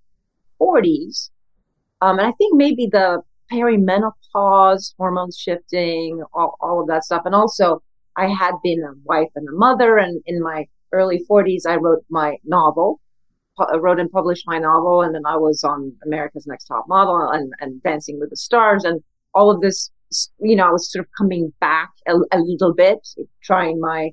40s. 0.61 1.31
Um, 2.01 2.19
and 2.19 2.27
I 2.27 2.33
think 2.33 2.55
maybe 2.55 2.87
the 2.87 3.23
perimenopause, 3.51 4.95
hormones 4.97 5.37
shifting, 5.39 6.23
all, 6.33 6.57
all 6.61 6.81
of 6.81 6.89
that 6.89 7.05
stuff. 7.05 7.23
And 7.25 7.35
also, 7.35 7.83
I 8.17 8.29
had 8.29 8.55
been 8.63 8.83
a 8.83 8.93
wife 9.05 9.31
and 9.35 9.49
a 9.49 9.53
mother. 9.53 9.99
And 9.99 10.23
in 10.27 10.43
my 10.43 10.67
early 10.93 11.25
40s, 11.29 11.67
I 11.67 11.77
wrote 11.77 12.05
my 12.11 12.37
novel, 12.45 13.01
pu- 13.57 13.79
wrote 13.79 14.01
and 14.01 14.11
published 14.11 14.45
my 14.47 14.59
novel. 14.59 15.03
And 15.03 15.15
then 15.15 15.27
I 15.27 15.37
was 15.37 15.65
on 15.65 15.95
America's 16.05 16.47
Next 16.47 16.67
Top 16.67 16.87
Model 16.89 17.31
and, 17.31 17.53
and 17.61 17.83
Dancing 17.83 18.19
with 18.21 18.31
the 18.31 18.37
Stars. 18.37 18.85
And 18.85 19.03
all 19.35 19.51
of 19.51 19.61
this, 19.61 19.91
you 20.41 20.57
know, 20.57 20.69
I 20.69 20.71
was 20.71 20.91
sort 20.91 21.05
of 21.05 21.11
coming 21.17 21.53
back 21.61 21.91
a, 22.07 22.15
a 22.33 22.39
little 22.39 22.75
bit, 22.75 23.07
trying 23.43 23.81
my 23.81 24.11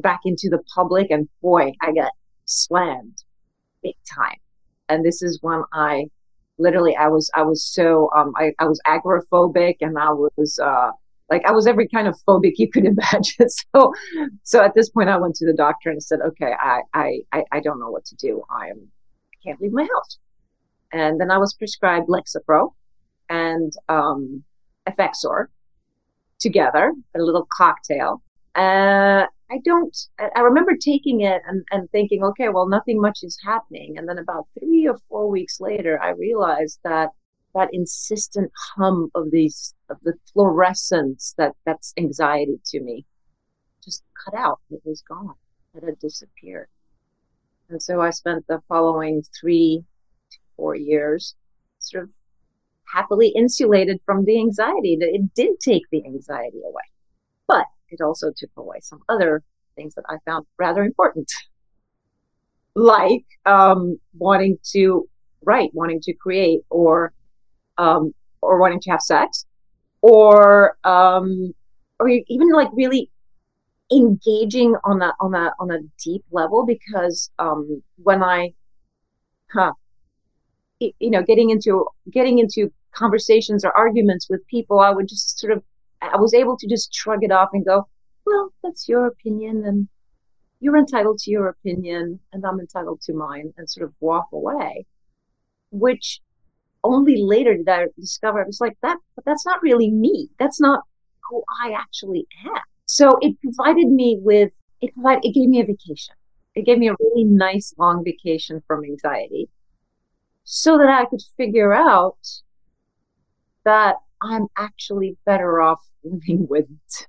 back 0.00 0.20
into 0.24 0.48
the 0.48 0.62
public. 0.74 1.10
And 1.10 1.28
boy, 1.42 1.72
I 1.82 1.92
got 1.92 2.12
slammed 2.46 3.22
big 3.82 3.94
time. 4.12 4.38
And 4.88 5.04
this 5.04 5.22
is 5.22 5.38
when 5.42 5.62
I 5.72 6.06
literally, 6.58 6.96
I 6.96 7.08
was, 7.08 7.30
I 7.34 7.42
was 7.42 7.64
so, 7.64 8.10
um, 8.16 8.32
I, 8.36 8.52
I 8.58 8.66
was 8.66 8.80
agoraphobic 8.86 9.76
and 9.80 9.98
I 9.98 10.10
was, 10.12 10.58
uh, 10.62 10.90
like 11.30 11.44
I 11.44 11.52
was 11.52 11.66
every 11.66 11.88
kind 11.88 12.06
of 12.08 12.16
phobic 12.26 12.54
you 12.56 12.70
could 12.70 12.84
imagine. 12.96 13.48
So, 13.48 13.92
so 14.42 14.62
at 14.62 14.74
this 14.74 14.90
point 14.90 15.08
I 15.08 15.16
went 15.18 15.34
to 15.36 15.46
the 15.46 15.54
doctor 15.54 15.90
and 15.90 16.02
said, 16.02 16.20
okay, 16.20 16.52
I, 16.58 16.80
I, 16.94 17.44
I 17.52 17.60
don't 17.60 17.80
know 17.80 17.90
what 17.90 18.04
to 18.06 18.16
do. 18.16 18.42
I 18.50 18.68
am, 18.68 18.88
I 19.32 19.36
can't 19.44 19.60
leave 19.60 19.72
my 19.72 19.82
house. 19.82 20.18
And 20.92 21.20
then 21.20 21.30
I 21.30 21.38
was 21.38 21.54
prescribed 21.54 22.08
Lexapro 22.08 22.72
and, 23.28 23.72
um, 23.88 24.44
Effexor 24.88 25.46
together, 26.38 26.92
a 27.16 27.18
little 27.20 27.46
cocktail. 27.56 28.22
Uh, 28.54 29.26
I 29.50 29.58
don't, 29.64 29.96
I 30.18 30.40
remember 30.40 30.72
taking 30.76 31.20
it 31.20 31.42
and, 31.46 31.64
and 31.70 31.90
thinking, 31.90 32.24
okay, 32.24 32.48
well, 32.48 32.68
nothing 32.68 33.00
much 33.00 33.20
is 33.22 33.38
happening. 33.44 33.96
And 33.96 34.08
then 34.08 34.18
about 34.18 34.46
three 34.58 34.88
or 34.88 34.96
four 35.08 35.28
weeks 35.28 35.60
later, 35.60 36.00
I 36.02 36.10
realized 36.10 36.80
that 36.84 37.10
that 37.54 37.70
insistent 37.72 38.52
hum 38.76 39.10
of 39.14 39.30
these, 39.30 39.74
of 39.88 39.98
the 40.02 40.14
fluorescence 40.32 41.34
that 41.38 41.52
that's 41.64 41.94
anxiety 41.96 42.60
to 42.66 42.80
me 42.80 43.04
just 43.86 44.04
cut 44.24 44.34
out. 44.34 44.60
It 44.70 44.82
was 44.84 45.02
gone. 45.08 45.34
It 45.74 45.84
had 45.84 45.98
disappeared. 45.98 46.68
And 47.70 47.82
so 47.82 48.00
I 48.00 48.10
spent 48.10 48.46
the 48.46 48.60
following 48.68 49.22
three 49.40 49.84
to 50.30 50.38
four 50.56 50.74
years 50.74 51.34
sort 51.78 52.04
of 52.04 52.10
happily 52.92 53.28
insulated 53.28 54.00
from 54.04 54.24
the 54.24 54.38
anxiety. 54.38 54.96
That 55.00 55.14
it 55.14 55.34
did 55.34 55.58
take 55.60 55.82
the 55.90 56.04
anxiety 56.04 56.60
away, 56.64 56.82
but 57.46 57.66
it 57.88 58.00
also 58.00 58.32
took 58.36 58.50
away 58.56 58.78
some 58.80 59.00
other 59.08 59.42
things 59.76 59.94
that 59.94 60.04
I 60.08 60.16
found 60.24 60.46
rather 60.58 60.82
important, 60.82 61.30
like 62.74 63.24
um, 63.44 63.98
wanting 64.18 64.58
to 64.72 65.08
write, 65.42 65.70
wanting 65.72 66.00
to 66.02 66.12
create, 66.14 66.60
or 66.70 67.12
um, 67.78 68.14
or 68.42 68.60
wanting 68.60 68.80
to 68.80 68.90
have 68.90 69.00
sex, 69.00 69.44
or 70.02 70.76
um, 70.84 71.54
or 71.98 72.08
even 72.08 72.52
like 72.52 72.68
really 72.72 73.10
engaging 73.92 74.74
on 74.84 74.98
that 74.98 75.14
on 75.20 75.32
that 75.32 75.52
on 75.58 75.70
a 75.70 75.78
deep 76.02 76.24
level 76.30 76.66
because 76.66 77.30
um, 77.38 77.82
when 78.02 78.22
I, 78.22 78.54
huh, 79.52 79.72
you 80.80 81.10
know, 81.10 81.22
getting 81.22 81.50
into 81.50 81.86
getting 82.10 82.38
into 82.38 82.72
conversations 82.92 83.64
or 83.64 83.76
arguments 83.76 84.28
with 84.28 84.46
people, 84.46 84.80
I 84.80 84.90
would 84.90 85.08
just 85.08 85.38
sort 85.38 85.52
of 85.52 85.62
I 86.02 86.16
was 86.16 86.34
able 86.34 86.56
to 86.58 86.68
just 86.68 86.94
shrug 86.94 87.24
it 87.24 87.32
off 87.32 87.50
and 87.52 87.64
go, 87.64 87.88
well, 88.24 88.52
that's 88.62 88.88
your 88.88 89.06
opinion 89.06 89.64
and 89.64 89.88
you're 90.60 90.76
entitled 90.76 91.18
to 91.18 91.30
your 91.30 91.48
opinion 91.48 92.18
and 92.32 92.44
I'm 92.44 92.60
entitled 92.60 93.00
to 93.02 93.14
mine 93.14 93.52
and 93.56 93.68
sort 93.68 93.84
of 93.84 93.94
walk 94.00 94.26
away, 94.32 94.86
which 95.70 96.20
only 96.86 97.22
later 97.22 97.56
did 97.56 97.68
I 97.68 97.86
discover 97.98 98.40
it 98.40 98.46
was 98.46 98.60
like 98.60 98.76
that, 98.82 98.98
but 99.14 99.24
that's 99.24 99.46
not 99.46 99.62
really 99.62 99.90
me. 99.90 100.28
That's 100.38 100.60
not 100.60 100.82
who 101.28 101.42
I 101.62 101.72
actually 101.72 102.26
am. 102.44 102.62
So 102.86 103.18
it 103.20 103.36
provided 103.40 103.88
me 103.88 104.18
with, 104.20 104.52
it 104.80 104.94
provided, 104.94 105.24
it 105.24 105.34
gave 105.34 105.48
me 105.48 105.60
a 105.60 105.64
vacation. 105.64 106.14
It 106.54 106.64
gave 106.64 106.78
me 106.78 106.88
a 106.88 106.94
really 106.98 107.24
nice 107.24 107.74
long 107.76 108.04
vacation 108.04 108.62
from 108.66 108.84
anxiety 108.84 109.48
so 110.44 110.78
that 110.78 110.88
I 110.88 111.04
could 111.06 111.22
figure 111.36 111.72
out 111.72 112.16
that 113.64 113.96
I'm 114.22 114.46
actually 114.56 115.16
better 115.26 115.60
off 115.60 115.80
living 116.04 116.46
with 116.50 116.66
it 116.70 117.06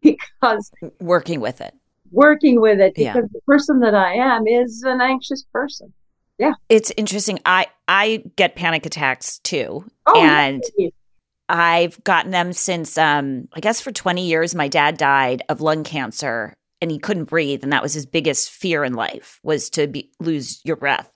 because 0.00 0.70
working 1.00 1.40
with 1.40 1.60
it. 1.60 1.74
Working 2.10 2.60
with 2.60 2.80
it 2.80 2.94
because 2.94 3.14
yeah. 3.16 3.20
the 3.32 3.40
person 3.46 3.80
that 3.80 3.94
I 3.94 4.14
am 4.14 4.46
is 4.46 4.82
an 4.82 5.00
anxious 5.00 5.44
person. 5.52 5.92
Yeah. 6.38 6.52
It's 6.68 6.92
interesting. 6.96 7.40
I 7.44 7.66
I 7.86 8.22
get 8.36 8.56
panic 8.56 8.86
attacks 8.86 9.38
too. 9.40 9.84
Oh, 10.06 10.20
and 10.20 10.62
I've 11.48 12.02
gotten 12.04 12.30
them 12.30 12.52
since 12.52 12.96
um 12.96 13.48
I 13.52 13.60
guess 13.60 13.80
for 13.80 13.92
20 13.92 14.26
years 14.26 14.54
my 14.54 14.68
dad 14.68 14.96
died 14.96 15.42
of 15.48 15.60
lung 15.60 15.84
cancer 15.84 16.54
and 16.80 16.90
he 16.90 16.98
couldn't 16.98 17.24
breathe 17.24 17.62
and 17.62 17.72
that 17.72 17.82
was 17.82 17.92
his 17.92 18.06
biggest 18.06 18.50
fear 18.50 18.84
in 18.84 18.94
life 18.94 19.40
was 19.42 19.68
to 19.70 19.88
be, 19.88 20.10
lose 20.20 20.60
your 20.64 20.76
breath. 20.76 21.12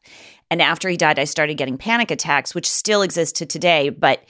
And 0.50 0.60
after 0.60 0.88
he 0.88 0.98
died, 0.98 1.18
I 1.18 1.24
started 1.24 1.56
getting 1.56 1.78
panic 1.78 2.10
attacks, 2.10 2.54
which 2.54 2.68
still 2.68 3.00
exist 3.00 3.36
to 3.36 3.46
today. 3.46 3.88
But 3.88 4.22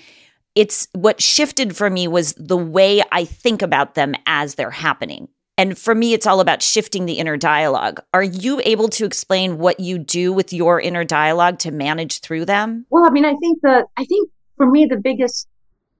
it's 0.54 0.86
what 0.92 1.20
shifted 1.20 1.76
for 1.76 1.90
me 1.90 2.06
was 2.06 2.34
the 2.34 2.56
way 2.56 3.02
I 3.10 3.24
think 3.24 3.62
about 3.62 3.94
them 3.94 4.14
as 4.26 4.54
they're 4.54 4.70
happening. 4.70 5.28
And 5.62 5.78
for 5.78 5.94
me, 5.94 6.12
it's 6.12 6.26
all 6.26 6.40
about 6.40 6.60
shifting 6.60 7.06
the 7.06 7.20
inner 7.20 7.36
dialogue. 7.36 8.02
Are 8.12 8.24
you 8.24 8.60
able 8.64 8.88
to 8.88 9.04
explain 9.04 9.58
what 9.58 9.78
you 9.78 9.96
do 9.96 10.32
with 10.32 10.52
your 10.52 10.80
inner 10.80 11.04
dialogue 11.04 11.60
to 11.60 11.70
manage 11.70 12.18
through 12.18 12.46
them? 12.46 12.84
Well, 12.90 13.04
I 13.04 13.10
mean, 13.10 13.24
I 13.24 13.36
think 13.36 13.60
that, 13.62 13.86
I 13.96 14.04
think 14.04 14.28
for 14.56 14.68
me, 14.68 14.86
the 14.86 14.96
biggest 14.96 15.46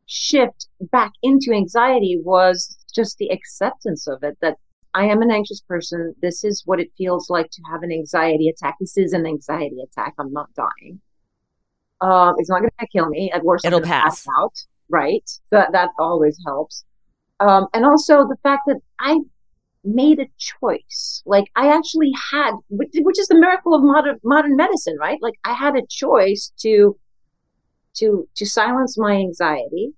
shift 0.07 0.67
back 0.91 1.13
into 1.23 1.53
anxiety 1.53 2.21
was 2.21 2.77
just 2.93 3.19
the 3.19 3.29
acceptance 3.29 4.09
of 4.09 4.25
it 4.25 4.37
that 4.41 4.57
I 4.95 5.05
am 5.05 5.23
an 5.23 5.31
anxious 5.31 5.61
person. 5.61 6.13
This 6.21 6.43
is 6.43 6.65
what 6.67 6.81
it 6.81 6.91
feels 6.99 7.31
like 7.31 7.49
to 7.53 7.63
have 7.71 7.85
an 7.85 7.93
anxiety 7.93 8.49
attack. 8.49 8.75
This 8.81 8.99
is 8.99 9.13
an 9.13 9.27
anxiety 9.27 9.77
attack. 9.81 10.15
I'm 10.19 10.33
not 10.33 10.49
dying. 10.55 11.01
Uh, 12.01 12.33
it's 12.39 12.51
not 12.51 12.63
going 12.63 12.71
to 12.81 12.87
kill 12.89 13.09
me. 13.09 13.31
At 13.33 13.45
worst, 13.45 13.65
it'll 13.65 13.81
pass. 13.81 14.25
pass. 14.25 14.27
out. 14.41 14.55
Right. 14.89 15.31
That 15.53 15.71
that 15.71 15.91
always 16.01 16.37
helps. 16.45 16.85
Um, 17.39 17.69
and 17.73 17.85
also 17.85 18.27
the 18.27 18.37
fact 18.43 18.63
that 18.67 18.81
I 18.99 19.21
made 19.85 20.21
a 20.21 20.29
choice. 20.39 21.23
Like 21.27 21.47
I 21.57 21.75
actually 21.75 22.13
had, 22.31 22.53
which 22.71 23.19
is 23.19 23.29
the 23.29 23.39
miracle 23.39 23.75
of 23.75 23.83
modern 23.83 24.19
modern 24.23 24.57
medicine, 24.57 24.97
right? 24.99 25.19
Like 25.21 25.35
I 25.45 25.55
had 25.55 25.77
a 25.77 25.87
choice 25.89 26.53
to 26.61 26.97
to 27.95 28.29
to 28.37 28.47
silence 28.47 28.97
my 28.97 29.15
anxiety 29.17 29.93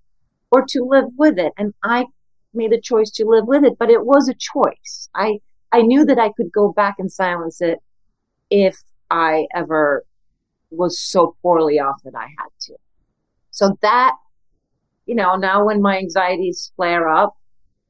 or 0.51 0.65
to 0.69 0.85
live 0.85 1.07
with 1.17 1.39
it, 1.39 1.53
and 1.59 1.75
I 1.83 2.07
made 2.53 2.73
a 2.73 2.81
choice 2.81 3.11
to 3.13 3.27
live 3.27 3.47
with 3.47 3.65
it. 3.65 3.79
But 3.79 3.91
it 3.91 4.05
was 4.05 4.29
a 4.29 4.35
choice. 4.35 5.09
I 5.15 5.41
I 5.73 5.83
knew 5.83 6.05
that 6.07 6.19
I 6.19 6.33
could 6.33 6.53
go 6.53 6.73
back 6.73 6.97
and 6.99 7.11
silence 7.11 7.61
it 7.61 7.79
if 8.51 8.77
I 9.11 9.47
ever 9.55 10.05
was 10.71 10.99
so 11.01 11.37
poorly 11.43 11.79
off 11.79 12.03
that 12.05 12.15
I 12.17 12.27
had 12.39 12.49
to. 12.63 12.75
So 13.51 13.77
that, 13.83 14.15
you 15.07 15.15
know, 15.15 15.37
now 15.37 15.67
when 15.67 15.81
my 15.81 15.99
anxieties 15.99 16.73
flare 16.77 17.09
up, 17.09 17.37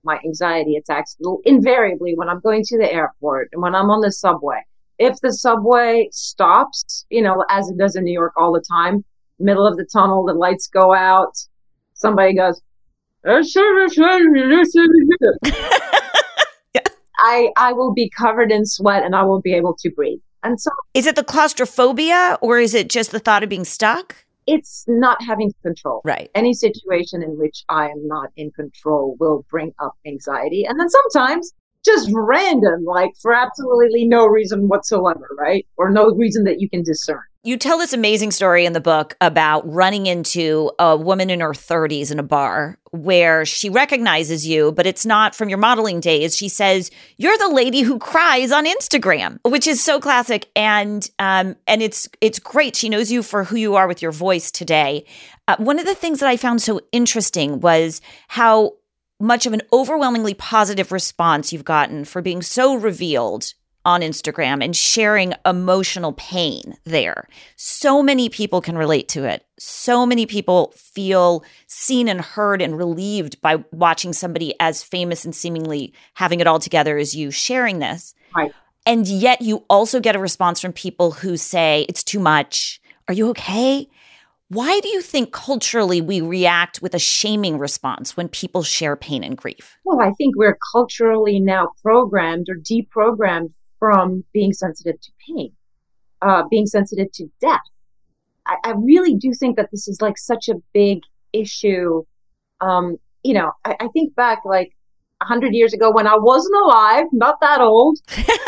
my 0.05 0.19
anxiety 0.25 0.77
attacks 0.77 1.17
invariably 1.45 2.15
when 2.15 2.29
I'm 2.29 2.41
going 2.41 2.63
to 2.67 2.79
the 2.79 2.93
airport 2.93 3.49
and 3.53 3.63
when 3.63 3.75
I'm 3.75 3.91
on 3.91 4.01
the 4.01 4.13
subway. 4.13 4.61
If 4.99 5.21
the 5.21 5.33
subway 5.33 6.09
stops, 6.13 7.05
you 7.11 7.23
know, 7.23 7.45
as 7.51 7.69
it 7.69 7.77
does 7.79 7.97
in 7.97 8.05
New 8.05 8.13
York 8.13 8.33
all 8.37 8.53
the 8.53 8.65
time, 8.71 9.05
middle 9.39 9.67
of 9.67 9.77
the 9.77 9.87
tunnel, 9.93 10.25
the 10.25 10.35
lights 10.35 10.69
go 10.69 10.95
out, 10.95 11.33
somebody 11.95 12.35
goes, 12.35 12.61
I 17.19 17.49
I 17.57 17.73
will 17.73 17.95
be 17.95 18.11
covered 18.11 18.53
in 18.53 18.67
sweat 18.67 19.03
and 19.03 19.17
I 19.17 19.25
won't 19.25 19.43
be 19.43 19.55
able 19.55 19.75
to 19.79 19.91
breathe. 19.91 20.21
And 20.43 20.61
so 20.61 20.71
Is 20.93 21.07
it 21.07 21.17
the 21.17 21.25
claustrophobia 21.25 22.39
or 22.43 22.59
is 22.59 22.75
it 22.75 22.91
just 22.91 23.13
the 23.13 23.19
thought 23.19 23.43
of 23.43 23.49
being 23.49 23.65
stuck? 23.65 24.24
It's 24.47 24.85
not 24.89 25.23
having 25.23 25.53
control. 25.63 26.03
Right. 26.05 26.31
Any 26.35 26.53
situation 26.53 27.23
in 27.23 27.39
which 27.39 27.65
I 27.69 27.89
am 27.89 28.07
not 28.07 28.31
in 28.37 28.51
control 28.53 29.17
will 29.19 29.45
bring 29.51 29.73
up 29.79 29.95
anxiety. 30.07 30.65
And 30.65 30.79
then 30.79 30.89
sometimes 30.89 31.53
just 31.85 32.11
random, 32.12 32.85
like 32.85 33.12
for 33.21 33.35
absolutely 33.35 34.07
no 34.07 34.26
reason 34.26 34.69
whatsoever, 34.69 35.29
right? 35.38 35.67
Or 35.76 35.91
no 35.91 36.14
reason 36.14 36.45
that 36.45 36.61
you 36.61 36.69
can 36.69 36.83
discern. 36.83 37.21
You 37.47 37.59
tell 37.59 37.76
this 37.76 37.93
amazing 37.93 38.31
story 38.31 38.64
in 38.64 38.73
the 38.73 38.81
book 38.81 39.19
about 39.21 39.71
running 39.71 40.07
into 40.07 40.71
a 40.79 40.97
woman 40.97 41.29
in 41.29 41.41
her 41.41 41.50
30s 41.50 42.11
in 42.11 42.19
a 42.19 42.23
bar 42.23 42.79
where 42.91 43.45
she 43.45 43.69
recognizes 43.69 44.47
you, 44.47 44.73
but 44.73 44.87
it's 44.87 45.05
not 45.05 45.35
from 45.35 45.50
your 45.50 45.59
modeling 45.59 46.00
days. 46.00 46.35
She 46.35 46.49
says, 46.49 46.91
"You're 47.19 47.37
the 47.37 47.49
lady 47.49 47.83
who 47.83 47.99
cries 47.99 48.50
on 48.50 48.64
Instagram," 48.64 49.41
which 49.45 49.67
is 49.67 49.85
so 49.85 50.00
classic, 50.00 50.49
and 50.57 51.07
um, 51.19 51.57
and 51.67 51.83
it's 51.83 52.09
it's 52.23 52.38
great. 52.38 52.76
She 52.76 52.88
knows 52.88 53.12
you 53.12 53.23
for 53.23 53.45
who 53.45 53.57
you 53.57 53.75
are 53.75 53.88
with 53.88 54.00
your 54.00 54.12
voice 54.12 54.50
today. 54.50 55.05
Uh, 55.47 55.57
one 55.59 55.79
of 55.79 55.85
the 55.85 55.95
things 55.95 56.21
that 56.21 56.31
I 56.31 56.38
found 56.38 56.62
so 56.62 56.81
interesting 56.93 57.61
was 57.61 58.00
how 58.29 58.73
much 59.25 59.47
of 59.47 59.52
an 59.52 59.62
overwhelmingly 59.73 60.35
positive 60.35 60.92
response 60.92 61.53
you've 61.53 61.64
gotten 61.64 62.05
for 62.05 62.22
being 62.22 62.42
so 62.42 62.75
revealed 62.75 63.55
on 63.87 64.01
Instagram 64.01 64.64
and 64.64 64.75
sharing 64.75 65.35
emotional 65.44 66.12
pain 66.14 66.77
there. 66.85 67.29
So 67.57 68.03
many 68.03 68.29
people 68.29 68.61
can 68.61 68.79
relate 68.79 69.09
to 69.09 69.25
it. 69.25 69.44
So 69.59 70.07
many 70.07 70.27
people 70.27 70.72
feel 70.77 71.44
seen 71.66 72.09
and 72.09 72.20
heard 72.20 72.62
and 72.62 72.79
relieved 72.79 73.40
by 73.40 73.64
watching 73.72 74.12
somebody 74.12 74.55
as 74.59 74.83
famous 74.83 75.25
and 75.25 75.35
seemingly 75.35 75.92
having 76.14 76.40
it 76.40 76.46
all 76.46 76.59
together 76.59 76.96
as 76.96 77.14
you 77.14 77.31
sharing 77.31 77.79
this. 77.79 78.14
Right. 78.35 78.53
And 78.87 79.07
yet 79.07 79.42
you 79.42 79.64
also 79.68 80.01
get 80.01 80.16
a 80.16 80.20
response 80.20 80.61
from 80.61 80.72
people 80.72 81.11
who 81.11 81.37
say, 81.37 81.85
it's 81.88 82.05
too 82.05 82.20
much. 82.20 82.81
Are 83.09 83.14
you 83.14 83.29
okay? 83.31 83.88
Why 84.48 84.78
do 84.80 84.88
you 84.88 85.00
think 85.00 85.33
culturally 85.33 86.00
we 86.00 86.20
react 86.20 86.83
with 86.83 86.94
a 86.94 86.98
shaming 86.98 87.59
response 87.59 88.16
when 88.16 88.28
people 88.28 88.62
share 88.62 88.94
pain 88.94 89.24
and 89.24 89.37
grief? 89.37 89.78
Well, 89.85 90.00
I 90.00 90.12
think 90.12 90.37
we're 90.37 90.59
culturally 90.72 91.40
now 91.40 91.68
programmed 91.83 92.48
or 92.50 92.57
deprogrammed 92.57 93.52
from 93.78 94.24
being 94.35 94.52
sensitive 94.52 95.00
to 95.00 95.12
pain, 95.26 95.52
uh, 96.20 96.42
being 96.50 96.66
sensitive 96.66 97.11
to 97.12 97.26
death. 97.40 97.61
I, 98.46 98.57
I, 98.64 98.72
really 98.76 99.14
do 99.14 99.33
think 99.33 99.57
that 99.57 99.70
this 99.70 99.88
is 99.88 100.02
like 100.02 100.18
such 100.18 100.48
a 100.50 100.54
big 100.74 101.00
issue. 101.33 102.04
Um, 102.61 102.98
you 103.22 103.33
know, 103.33 103.52
I, 103.64 103.76
I 103.80 103.88
think 103.88 104.14
back 104.14 104.42
like 104.44 104.72
a 105.22 105.24
hundred 105.24 105.54
years 105.54 105.72
ago 105.72 105.90
when 105.90 106.07
I 106.07 106.16
wasn't 106.16 106.57
alive, 106.57 107.07
not 107.12 107.40
that 107.40 107.62
old, 107.62 107.98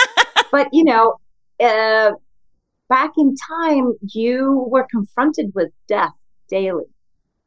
but 0.53 0.69
you 0.73 0.85
know, 0.85 1.17
uh, 1.59 2.13
back 2.89 3.13
in 3.17 3.35
time, 3.49 3.95
you 4.03 4.67
were 4.69 4.87
confronted 4.91 5.53
with 5.55 5.71
death 5.89 6.13
daily. 6.49 6.85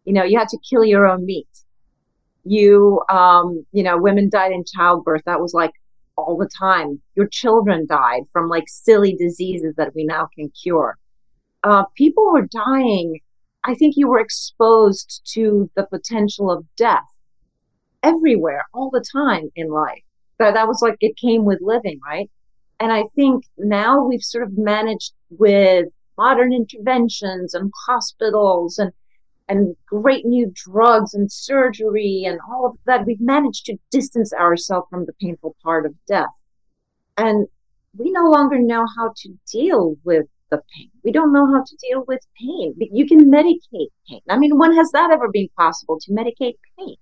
You 0.06 0.14
know, 0.14 0.24
you 0.24 0.38
had 0.38 0.50
to 0.50 0.58
kill 0.70 0.84
your 0.84 1.06
own 1.06 1.26
meat. 1.26 1.48
You, 2.44 3.02
um, 3.10 3.66
you 3.72 3.84
know, 3.84 3.98
women 3.98 4.30
died 4.30 4.52
in 4.52 4.64
childbirth. 4.66 5.24
That 5.26 5.42
was 5.42 5.54
like 5.54 5.74
all 6.16 6.38
the 6.38 6.50
time. 6.60 7.02
Your 7.16 7.28
children 7.28 7.86
died 7.88 8.24
from 8.32 8.50
like 8.50 8.66
silly 8.68 9.16
diseases 9.16 9.76
that 9.78 9.94
we 9.96 10.06
now 10.06 10.30
can 10.36 10.50
cure. 10.50 10.98
Uh, 11.64 11.84
people 11.96 12.32
were 12.32 12.48
dying. 12.48 13.20
I 13.64 13.76
think 13.76 13.96
you 13.98 14.08
were 14.08 14.20
exposed 14.20 15.22
to 15.34 15.70
the 15.76 15.86
potential 15.86 16.50
of 16.50 16.66
death 16.78 17.04
everywhere, 18.02 18.66
all 18.74 18.90
the 18.90 19.04
time 19.12 19.50
in 19.56 19.70
life. 19.70 20.04
That, 20.40 20.54
that 20.54 20.68
was 20.68 20.82
like 20.82 20.96
it 21.02 21.18
came 21.18 21.44
with 21.44 21.60
living, 21.62 22.00
right? 22.06 22.30
And 22.80 22.94
I 22.94 23.04
think 23.16 23.44
now 23.58 24.02
we've 24.04 24.24
sort 24.24 24.46
of 24.46 24.58
managed 24.58 25.12
with 25.30 25.86
modern 26.18 26.54
interventions 26.54 27.54
and 27.54 27.72
hospitals 27.88 28.78
and 28.78 28.92
and 29.50 29.76
great 29.88 30.26
new 30.26 30.52
drugs 30.54 31.16
and 31.16 31.32
surgery 31.32 32.24
and 32.28 32.40
all 32.48 32.68
of 32.68 32.78
that, 32.86 33.08
we've 33.08 33.20
managed 33.20 33.66
to 33.66 33.78
distance 33.90 34.32
ourselves 34.32 34.86
from 34.92 35.08
the 35.08 35.14
painful 35.14 35.56
part 35.64 35.88
of 35.88 35.94
death. 36.08 36.30
And 37.18 37.48
we 37.98 38.12
no 38.12 38.30
longer 38.30 38.60
know 38.60 38.86
how 38.96 39.12
to 39.18 39.30
deal 39.52 39.96
with 40.04 40.28
the 40.52 40.62
pain. 40.76 40.92
We 41.04 41.12
don't 41.12 41.34
know 41.34 41.48
how 41.48 41.64
to 41.64 41.78
deal 41.78 42.04
with 42.08 42.20
pain. 42.40 42.76
You 42.78 43.08
can 43.08 43.32
medicate 43.32 43.90
pain. 44.08 44.22
I 44.30 44.38
mean, 44.38 44.58
when 44.58 44.76
has 44.76 44.92
that 44.92 45.10
ever 45.12 45.30
been 45.30 45.50
possible 45.58 46.00
to 46.02 46.12
medicate 46.12 46.58
pain? 46.78 46.96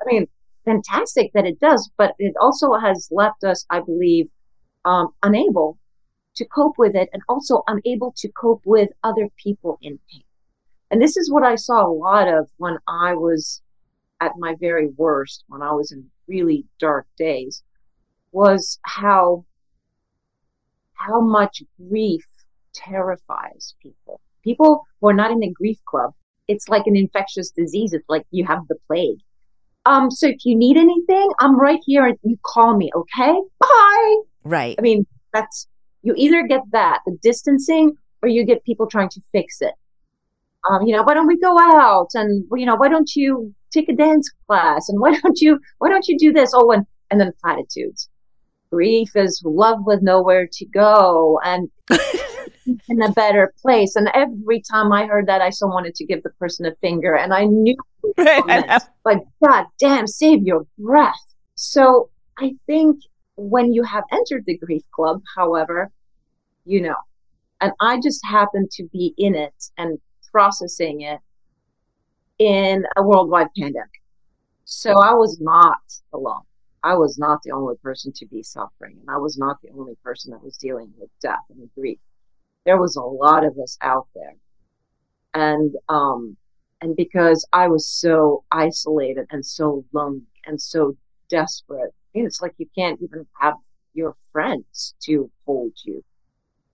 I 0.00 0.04
mean, 0.06 0.26
fantastic 0.64 1.32
that 1.34 1.46
it 1.46 1.60
does, 1.60 1.90
but 1.98 2.14
it 2.18 2.34
also 2.40 2.72
has 2.74 3.08
left 3.10 3.44
us, 3.44 3.66
I 3.68 3.80
believe, 3.80 4.28
um, 4.86 5.08
unable 5.22 5.78
to 6.38 6.46
cope 6.46 6.78
with 6.78 6.96
it 6.96 7.08
and 7.12 7.22
also 7.28 7.62
unable 7.66 8.14
to 8.16 8.28
cope 8.32 8.62
with 8.64 8.88
other 9.04 9.28
people 9.36 9.78
in 9.82 9.98
pain. 10.10 10.22
And 10.90 11.02
this 11.02 11.16
is 11.16 11.30
what 11.30 11.42
I 11.42 11.56
saw 11.56 11.86
a 11.86 11.92
lot 11.92 12.28
of 12.28 12.48
when 12.56 12.78
I 12.88 13.14
was 13.14 13.60
at 14.20 14.32
my 14.38 14.54
very 14.58 14.88
worst, 14.96 15.44
when 15.48 15.62
I 15.62 15.72
was 15.72 15.92
in 15.92 16.06
really 16.26 16.64
dark 16.78 17.06
days, 17.16 17.62
was 18.32 18.78
how 18.84 19.44
how 20.94 21.20
much 21.20 21.62
grief 21.88 22.26
terrifies 22.74 23.74
people. 23.82 24.20
People 24.42 24.84
who 25.00 25.08
are 25.08 25.14
not 25.14 25.30
in 25.30 25.40
the 25.40 25.52
grief 25.52 25.78
club, 25.84 26.12
it's 26.48 26.68
like 26.68 26.86
an 26.86 26.96
infectious 26.96 27.50
disease. 27.50 27.92
It's 27.92 28.08
like 28.08 28.24
you 28.30 28.44
have 28.46 28.66
the 28.68 28.76
plague. 28.86 29.18
Um, 29.86 30.10
so 30.10 30.26
if 30.26 30.44
you 30.44 30.56
need 30.56 30.76
anything, 30.76 31.30
I'm 31.38 31.58
right 31.58 31.80
here 31.86 32.06
and 32.06 32.18
you 32.22 32.36
call 32.44 32.76
me, 32.76 32.90
okay? 32.94 33.34
Bye. 33.60 34.16
Right. 34.44 34.76
I 34.78 34.82
mean, 34.82 35.06
that's 35.32 35.68
you 36.02 36.14
either 36.16 36.46
get 36.46 36.62
that, 36.72 37.00
the 37.06 37.16
distancing, 37.22 37.96
or 38.22 38.28
you 38.28 38.44
get 38.44 38.64
people 38.64 38.86
trying 38.86 39.08
to 39.10 39.20
fix 39.32 39.60
it 39.60 39.74
um, 40.68 40.86
you 40.86 40.94
know, 40.94 41.02
why 41.02 41.14
don't 41.14 41.26
we 41.26 41.38
go 41.38 41.58
out 41.58 42.08
and, 42.14 42.44
you 42.54 42.66
know, 42.66 42.76
why 42.76 42.88
don't 42.88 43.14
you 43.14 43.54
take 43.72 43.88
a 43.88 43.94
dance 43.94 44.30
class 44.46 44.88
and 44.88 45.00
why 45.00 45.18
don't 45.22 45.40
you, 45.40 45.58
why 45.78 45.88
don't 45.88 46.08
you 46.08 46.18
do 46.18 46.32
this? 46.32 46.52
Oh, 46.54 46.70
and, 46.72 46.86
and 47.10 47.20
then 47.20 47.32
platitudes. 47.42 48.08
Grief 48.70 49.16
is 49.16 49.40
love 49.44 49.78
with 49.86 50.02
nowhere 50.02 50.46
to 50.52 50.66
go 50.66 51.40
and 51.42 51.70
in 52.88 53.02
a 53.02 53.10
better 53.12 53.54
place. 53.62 53.96
And 53.96 54.10
every 54.12 54.62
time 54.70 54.92
I 54.92 55.06
heard 55.06 55.26
that, 55.26 55.40
I 55.40 55.48
so 55.48 55.68
wanted 55.68 55.94
to 55.94 56.04
give 56.04 56.22
the 56.22 56.30
person 56.30 56.66
a 56.66 56.74
finger 56.76 57.14
and 57.14 57.32
I 57.32 57.44
knew, 57.44 57.76
like, 59.04 59.22
God 59.42 59.64
damn, 59.78 60.06
save 60.06 60.42
your 60.42 60.66
breath. 60.78 61.14
So 61.54 62.10
I 62.38 62.56
think 62.66 63.00
when 63.38 63.72
you 63.72 63.84
have 63.84 64.04
entered 64.12 64.44
the 64.46 64.58
grief 64.58 64.82
club, 64.90 65.22
however, 65.36 65.90
you 66.64 66.82
know, 66.82 66.96
And 67.60 67.72
I 67.80 68.00
just 68.00 68.24
happened 68.24 68.70
to 68.72 68.84
be 68.92 69.14
in 69.16 69.34
it 69.34 69.54
and 69.78 69.98
processing 70.30 71.02
it 71.02 71.20
in 72.38 72.84
a 72.96 73.02
worldwide 73.02 73.48
pandemic. 73.56 74.02
So 74.64 74.92
I 74.92 75.14
was 75.14 75.40
not 75.40 75.80
alone. 76.12 76.42
I 76.84 76.94
was 76.94 77.18
not 77.18 77.42
the 77.42 77.52
only 77.52 77.74
person 77.82 78.12
to 78.12 78.26
be 78.26 78.42
suffering, 78.42 78.98
and 79.00 79.10
I 79.10 79.18
was 79.18 79.36
not 79.36 79.60
the 79.62 79.70
only 79.70 79.96
person 80.04 80.30
that 80.30 80.42
was 80.42 80.56
dealing 80.56 80.92
with 80.98 81.10
death 81.20 81.38
and 81.50 81.68
grief. 81.74 81.98
There 82.64 82.80
was 82.80 82.96
a 82.96 83.02
lot 83.02 83.44
of 83.44 83.58
us 83.58 83.76
out 83.80 84.06
there, 84.14 84.36
and 85.34 85.74
um, 85.88 86.36
and 86.80 86.94
because 86.94 87.46
I 87.52 87.66
was 87.68 87.86
so 87.86 88.44
isolated 88.52 89.26
and 89.30 89.44
so 89.44 89.84
lonely 89.92 90.22
and 90.46 90.60
so 90.60 90.96
desperate, 91.28 91.92
it's 92.14 92.42
like 92.42 92.54
you 92.58 92.66
can't 92.74 93.00
even 93.02 93.26
have 93.40 93.54
your 93.94 94.16
friends 94.32 94.94
to 95.04 95.30
hold 95.46 95.72
you. 95.84 96.02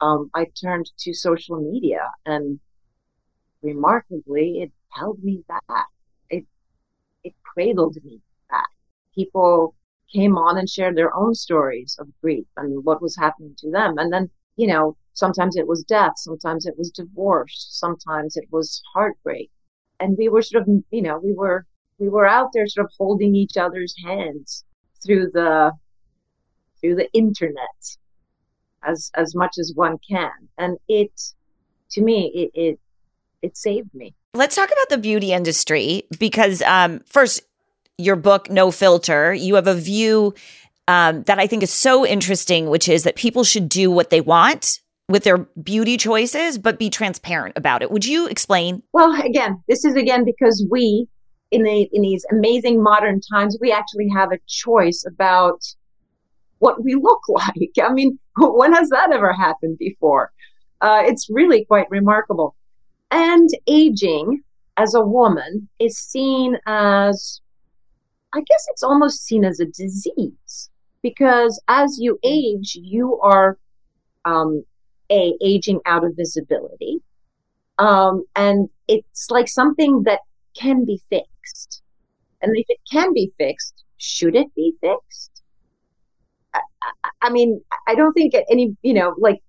Um, 0.00 0.30
I 0.34 0.46
turned 0.60 0.90
to 0.98 1.14
social 1.14 1.56
media, 1.60 2.10
and 2.26 2.60
remarkably, 3.62 4.62
it 4.62 4.72
held 4.90 5.22
me 5.22 5.44
back. 5.48 5.86
It 6.28 6.44
it 7.22 7.34
cradled 7.42 7.96
me 8.04 8.20
back. 8.50 8.68
People 9.14 9.74
came 10.12 10.36
on 10.36 10.58
and 10.58 10.68
shared 10.68 10.96
their 10.96 11.14
own 11.14 11.34
stories 11.34 11.96
of 11.98 12.08
grief 12.20 12.46
and 12.56 12.84
what 12.84 13.02
was 13.02 13.16
happening 13.16 13.54
to 13.58 13.70
them. 13.70 13.98
And 13.98 14.12
then, 14.12 14.30
you 14.56 14.66
know, 14.66 14.96
sometimes 15.14 15.56
it 15.56 15.66
was 15.66 15.82
death, 15.84 16.12
sometimes 16.16 16.66
it 16.66 16.78
was 16.78 16.90
divorce, 16.90 17.66
sometimes 17.70 18.36
it 18.36 18.46
was 18.50 18.82
heartbreak. 18.92 19.50
And 20.00 20.16
we 20.18 20.28
were 20.28 20.42
sort 20.42 20.68
of, 20.68 20.84
you 20.90 21.02
know, 21.02 21.18
we 21.18 21.32
were, 21.32 21.66
we 21.98 22.08
were 22.08 22.26
out 22.26 22.50
there 22.52 22.66
sort 22.66 22.86
of 22.86 22.92
holding 22.98 23.34
each 23.34 23.56
other's 23.56 23.94
hands 24.04 24.64
through 25.04 25.30
the, 25.32 25.72
through 26.80 26.96
the 26.96 27.10
internet 27.12 27.96
as, 28.82 29.10
as 29.14 29.34
much 29.34 29.56
as 29.58 29.72
one 29.74 29.98
can. 30.08 30.30
And 30.58 30.78
it, 30.88 31.12
to 31.90 32.02
me, 32.02 32.32
it, 32.34 32.60
it, 32.60 32.80
it 33.42 33.56
saved 33.56 33.94
me. 33.94 34.14
Let's 34.34 34.56
talk 34.56 34.68
about 34.70 34.88
the 34.88 34.98
beauty 34.98 35.32
industry 35.32 36.04
because, 36.18 36.60
um, 36.62 37.00
first, 37.06 37.42
your 37.98 38.16
book, 38.16 38.50
No 38.50 38.70
Filter, 38.70 39.32
you 39.32 39.54
have 39.54 39.68
a 39.68 39.74
view 39.74 40.34
um, 40.88 41.22
that 41.24 41.38
I 41.38 41.46
think 41.46 41.62
is 41.62 41.72
so 41.72 42.04
interesting, 42.04 42.68
which 42.68 42.88
is 42.88 43.04
that 43.04 43.14
people 43.16 43.44
should 43.44 43.68
do 43.68 43.90
what 43.90 44.10
they 44.10 44.20
want 44.20 44.80
with 45.08 45.24
their 45.24 45.38
beauty 45.38 45.96
choices, 45.96 46.58
but 46.58 46.78
be 46.78 46.90
transparent 46.90 47.56
about 47.56 47.82
it. 47.82 47.90
Would 47.90 48.04
you 48.04 48.26
explain? 48.26 48.82
Well, 48.92 49.14
again, 49.22 49.62
this 49.68 49.84
is 49.84 49.94
again 49.94 50.24
because 50.24 50.66
we, 50.70 51.06
in 51.54 51.62
the 51.62 51.88
in 51.92 52.02
these 52.02 52.26
amazing 52.32 52.82
modern 52.82 53.20
times, 53.20 53.56
we 53.60 53.70
actually 53.70 54.08
have 54.08 54.32
a 54.32 54.38
choice 54.48 55.04
about 55.06 55.62
what 56.58 56.82
we 56.82 56.94
look 56.96 57.22
like. 57.28 57.72
I 57.82 57.92
mean, 57.92 58.18
when 58.36 58.72
has 58.72 58.88
that 58.90 59.12
ever 59.12 59.32
happened 59.32 59.78
before? 59.78 60.32
Uh, 60.80 61.02
it's 61.04 61.30
really 61.30 61.64
quite 61.64 61.88
remarkable. 61.90 62.56
And 63.10 63.48
aging 63.68 64.42
as 64.76 64.94
a 64.94 65.00
woman 65.00 65.68
is 65.78 65.96
seen 65.96 66.58
as 66.66 67.40
I 68.34 68.40
guess 68.40 68.66
it's 68.70 68.82
almost 68.82 69.24
seen 69.24 69.44
as 69.44 69.60
a 69.60 69.66
disease 69.66 70.70
because 71.02 71.62
as 71.68 71.98
you 72.00 72.18
age, 72.24 72.76
you 72.82 73.20
are 73.20 73.56
um, 74.24 74.64
a 75.12 75.34
aging 75.40 75.80
out 75.86 76.02
of 76.04 76.16
visibility, 76.16 77.00
um, 77.78 78.24
and 78.34 78.68
it's 78.88 79.30
like 79.30 79.46
something 79.46 80.02
that 80.04 80.20
can 80.54 80.84
be 80.84 81.00
fixed. 81.08 81.33
And 82.42 82.52
if 82.56 82.66
it 82.68 82.78
can 82.90 83.12
be 83.12 83.32
fixed, 83.38 83.84
should 83.96 84.34
it 84.34 84.54
be 84.54 84.74
fixed? 84.80 85.42
I, 86.54 86.60
I, 86.82 87.10
I 87.22 87.30
mean, 87.30 87.60
I 87.88 87.94
don't 87.94 88.12
think 88.12 88.34
any, 88.50 88.76
you 88.82 88.94
know, 88.94 89.14
like 89.18 89.40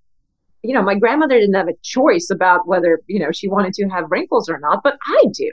you 0.65 0.73
know, 0.73 0.81
my 0.81 0.95
grandmother 0.95 1.39
didn't 1.39 1.53
have 1.53 1.67
a 1.67 1.77
choice 1.83 2.29
about 2.31 2.67
whether, 2.67 2.99
you 3.05 3.19
know, 3.19 3.31
she 3.31 3.47
wanted 3.47 3.73
to 3.73 3.87
have 3.89 4.09
wrinkles 4.09 4.49
or 4.49 4.59
not, 4.59 4.81
but 4.83 4.97
I 5.07 5.25
do. 5.31 5.51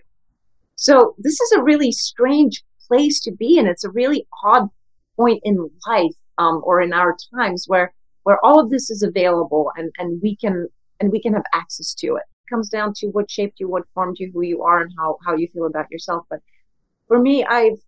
So 0.76 1.14
this 1.18 1.38
is 1.38 1.52
a 1.52 1.62
really 1.62 1.92
strange 1.92 2.64
place 2.88 3.20
to 3.20 3.32
be 3.32 3.58
and 3.58 3.68
it's 3.68 3.84
a 3.84 3.90
really 3.90 4.26
odd 4.42 4.68
point 5.16 5.40
in 5.44 5.70
life 5.86 6.16
um, 6.38 6.62
or 6.64 6.80
in 6.80 6.92
our 6.92 7.16
times 7.34 7.64
where 7.66 7.92
where 8.22 8.42
all 8.44 8.58
of 8.58 8.70
this 8.70 8.90
is 8.90 9.02
available 9.02 9.70
and 9.76 9.92
and 9.98 10.20
we 10.22 10.36
can 10.36 10.68
and 10.98 11.12
we 11.12 11.20
can 11.20 11.34
have 11.34 11.44
access 11.52 11.94
to 11.94 12.16
it. 12.16 12.24
Comes 12.52 12.68
down 12.68 12.92
to 12.96 13.06
what 13.08 13.30
shaped 13.30 13.60
you, 13.60 13.68
what 13.68 13.84
formed 13.94 14.16
you, 14.18 14.30
who 14.32 14.42
you 14.42 14.62
are, 14.62 14.82
and 14.82 14.92
how 14.98 15.16
how 15.24 15.34
you 15.34 15.48
feel 15.52 15.66
about 15.66 15.90
yourself. 15.90 16.26
But 16.28 16.40
for 17.08 17.18
me, 17.18 17.44
I've 17.44 17.80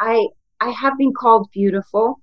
I 0.00 0.28
I 0.60 0.70
have 0.70 0.96
been 0.96 1.12
called 1.12 1.48
beautiful. 1.52 2.20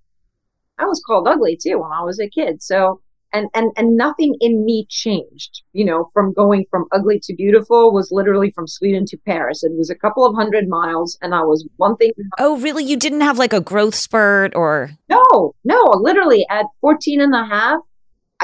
I 0.79 0.85
was 0.85 1.01
called 1.05 1.27
ugly 1.27 1.57
too 1.61 1.79
when 1.79 1.91
I 1.91 2.03
was 2.03 2.19
a 2.19 2.27
kid. 2.27 2.63
So 2.63 3.01
and 3.35 3.49
and 3.53 3.71
and 3.75 3.97
nothing 3.97 4.35
in 4.39 4.63
me 4.65 4.85
changed 4.89 5.61
you 5.73 5.83
know 5.83 6.09
from 6.13 6.33
going 6.33 6.65
from 6.71 6.85
ugly 6.91 7.19
to 7.21 7.35
beautiful 7.35 7.93
was 7.93 8.09
literally 8.11 8.51
from 8.51 8.65
sweden 8.65 9.05
to 9.05 9.17
paris 9.25 9.63
it 9.63 9.71
was 9.75 9.89
a 9.89 9.95
couple 9.95 10.25
of 10.25 10.35
hundred 10.35 10.67
miles 10.67 11.17
and 11.21 11.35
i 11.35 11.41
was 11.41 11.67
one 11.75 11.95
thing 11.97 12.11
oh 12.39 12.57
really 12.57 12.83
you 12.83 12.95
didn't 12.95 13.21
have 13.21 13.37
like 13.37 13.53
a 13.53 13.61
growth 13.61 13.95
spurt 13.95 14.55
or 14.55 14.91
no 15.09 15.53
no 15.63 15.81
literally 15.95 16.45
at 16.49 16.65
14 16.81 17.21
and 17.21 17.35
a 17.35 17.45
half 17.45 17.79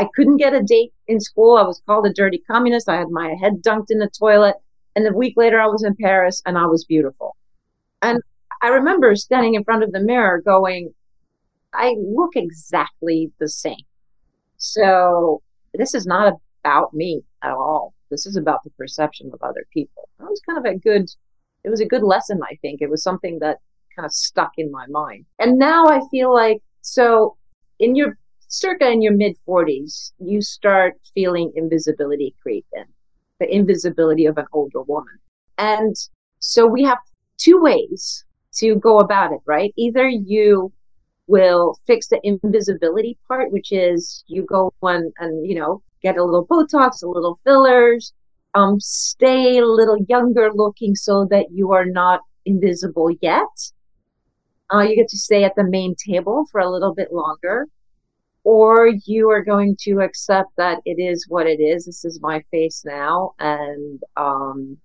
i 0.02 0.08
couldn't 0.16 0.38
get 0.38 0.54
a 0.54 0.62
date 0.62 0.94
in 1.08 1.20
school 1.20 1.58
i 1.58 1.64
was 1.64 1.82
called 1.86 2.06
a 2.06 2.14
dirty 2.14 2.42
communist 2.50 2.90
i 2.90 2.98
had 2.98 3.10
my 3.10 3.36
head 3.42 3.62
dunked 3.62 3.90
in 3.90 4.00
the 4.00 4.10
toilet 4.18 4.56
and 4.96 5.08
a 5.08 5.14
week 5.14 5.34
later 5.38 5.60
i 5.60 5.68
was 5.68 5.84
in 5.84 5.96
paris 5.96 6.42
and 6.46 6.58
i 6.58 6.66
was 6.66 6.86
beautiful 6.86 7.36
and 8.02 8.22
i 8.62 8.68
remember 8.68 9.16
standing 9.16 9.56
in 9.56 9.64
front 9.64 9.84
of 9.84 9.92
the 9.92 10.00
mirror 10.00 10.42
going 10.44 10.94
i 11.74 11.96
look 12.00 12.32
exactly 12.36 13.32
the 13.40 13.50
same 13.50 13.86
so 14.58 15.42
this 15.74 15.94
is 15.94 16.06
not 16.06 16.34
about 16.64 16.94
me 16.94 17.24
at 17.42 17.52
all. 17.52 17.94
This 18.10 18.26
is 18.26 18.36
about 18.36 18.64
the 18.64 18.70
perception 18.72 19.32
of 19.34 19.42
other 19.42 19.66
people. 19.74 20.10
That 20.20 20.30
was 20.30 20.42
kind 20.48 20.60
of 20.60 20.66
a 20.66 20.78
good, 20.78 21.10
it 21.64 21.70
was 21.70 21.82
a 21.82 21.88
good 21.88 22.04
lesson, 22.04 22.40
I 22.44 22.56
think. 22.62 22.82
It 22.82 22.90
was 22.90 23.04
something 23.04 23.40
that 23.40 23.58
kind 23.96 24.06
of 24.06 24.14
stuck 24.14 24.52
in 24.58 24.72
my 24.72 24.86
mind. 24.88 25.26
And 25.40 25.58
now 25.58 25.86
I 25.88 26.02
feel 26.12 26.34
like, 26.34 26.62
so 26.82 27.38
in 27.80 27.96
your 27.96 28.18
circa 28.52 28.90
in 28.90 29.02
your 29.02 29.14
mid 29.14 29.38
40s, 29.48 30.12
you 30.20 30.42
start 30.42 31.00
feeling 31.16 31.52
invisibility 31.56 32.36
creep 32.42 32.66
in, 32.74 32.84
the 33.40 33.54
invisibility 33.54 34.26
of 34.26 34.38
an 34.38 34.46
older 34.52 34.82
woman. 34.82 35.18
And 35.58 35.96
so 36.40 36.68
we 36.68 36.84
have 36.84 36.98
two 37.38 37.62
ways 37.62 38.26
to 38.56 38.76
go 38.76 39.00
about 39.00 39.32
it, 39.32 39.40
right? 39.46 39.74
Either 39.78 40.08
you 40.08 40.72
will 41.28 41.80
fix 41.88 42.08
the 42.08 42.20
invisibility 42.24 43.18
part, 43.28 43.52
which 43.52 43.72
is 43.72 44.24
you 44.28 44.44
go 44.44 44.74
and, 44.82 45.14
and 45.20 45.48
you 45.48 45.56
know, 45.56 45.82
get 46.02 46.18
a 46.18 46.24
little 46.24 46.46
Botox, 46.46 47.04
a 47.04 47.08
little 47.08 47.40
fillers, 47.46 48.14
um, 48.54 48.80
stay 48.82 49.60
a 49.60 49.66
little 49.66 49.98
younger 50.10 50.52
looking 50.54 50.94
so 50.94 51.26
that 51.30 51.52
you 51.52 51.72
are 51.72 51.86
not 51.86 52.20
invisible 52.46 53.12
yet. 53.22 53.48
Uh, 54.74 54.82
you 54.82 54.96
get 54.96 55.08
to 55.08 55.18
stay 55.18 55.46
at 55.46 55.56
the 55.56 55.64
main 55.64 55.96
table 55.96 56.46
for 56.52 56.60
a 56.60 56.70
little 56.70 56.94
bit 56.94 57.14
longer. 57.14 57.68
Or 58.44 58.90
you 59.06 59.30
are 59.30 59.44
going 59.44 59.78
to 59.82 60.00
accept 60.00 60.50
that 60.58 60.80
it 60.86 61.00
is 61.02 61.26
what 61.28 61.48
it 61.48 61.62
is. 61.62 61.86
This 61.86 62.04
is 62.06 62.20
my 62.22 62.44
face 62.52 62.84
now. 62.86 63.34
And, 63.40 64.02
um, 64.18 64.78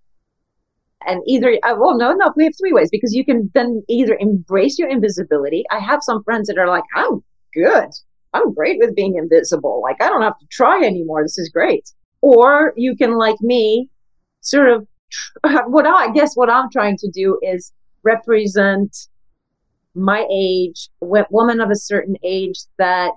and 1.07 1.23
either 1.27 1.59
uh, 1.63 1.75
well 1.79 1.97
no 1.97 2.13
no 2.13 2.33
we 2.37 2.45
have 2.45 2.55
three 2.59 2.73
ways 2.73 2.89
because 2.91 3.15
you 3.15 3.25
can 3.25 3.51
then 3.55 3.83
either 3.89 4.17
embrace 4.19 4.79
your 4.79 4.89
invisibility. 4.89 5.65
I 5.71 5.79
have 5.79 6.01
some 6.03 6.23
friends 6.25 6.49
that 6.49 6.59
are 6.59 6.69
like 6.69 6.85
i'm 6.95 7.23
good. 7.55 7.89
I'm 8.35 8.53
great 8.53 8.79
with 8.79 8.95
being 8.95 9.17
invisible. 9.17 9.81
Like 9.83 10.01
i 10.01 10.09
don't 10.09 10.23
have 10.23 10.39
to 10.39 10.47
try 10.51 10.83
anymore. 10.83 11.23
This 11.23 11.39
is 11.39 11.49
great. 11.49 11.89
Or 12.23 12.73
you 12.77 12.97
can 12.97 13.17
like 13.19 13.41
me 13.41 13.89
sort 14.41 14.69
of 14.69 14.87
what 15.67 15.87
i 15.87 16.11
guess 16.13 16.35
what 16.35 16.51
i'm 16.51 16.71
trying 16.71 16.97
to 16.99 17.11
do 17.11 17.39
is 17.43 17.73
represent 18.03 18.97
my 19.95 20.27
age 20.31 20.89
woman 21.01 21.61
of 21.61 21.71
a 21.71 21.77
certain 21.77 22.17
age 22.23 22.59
that 22.79 23.13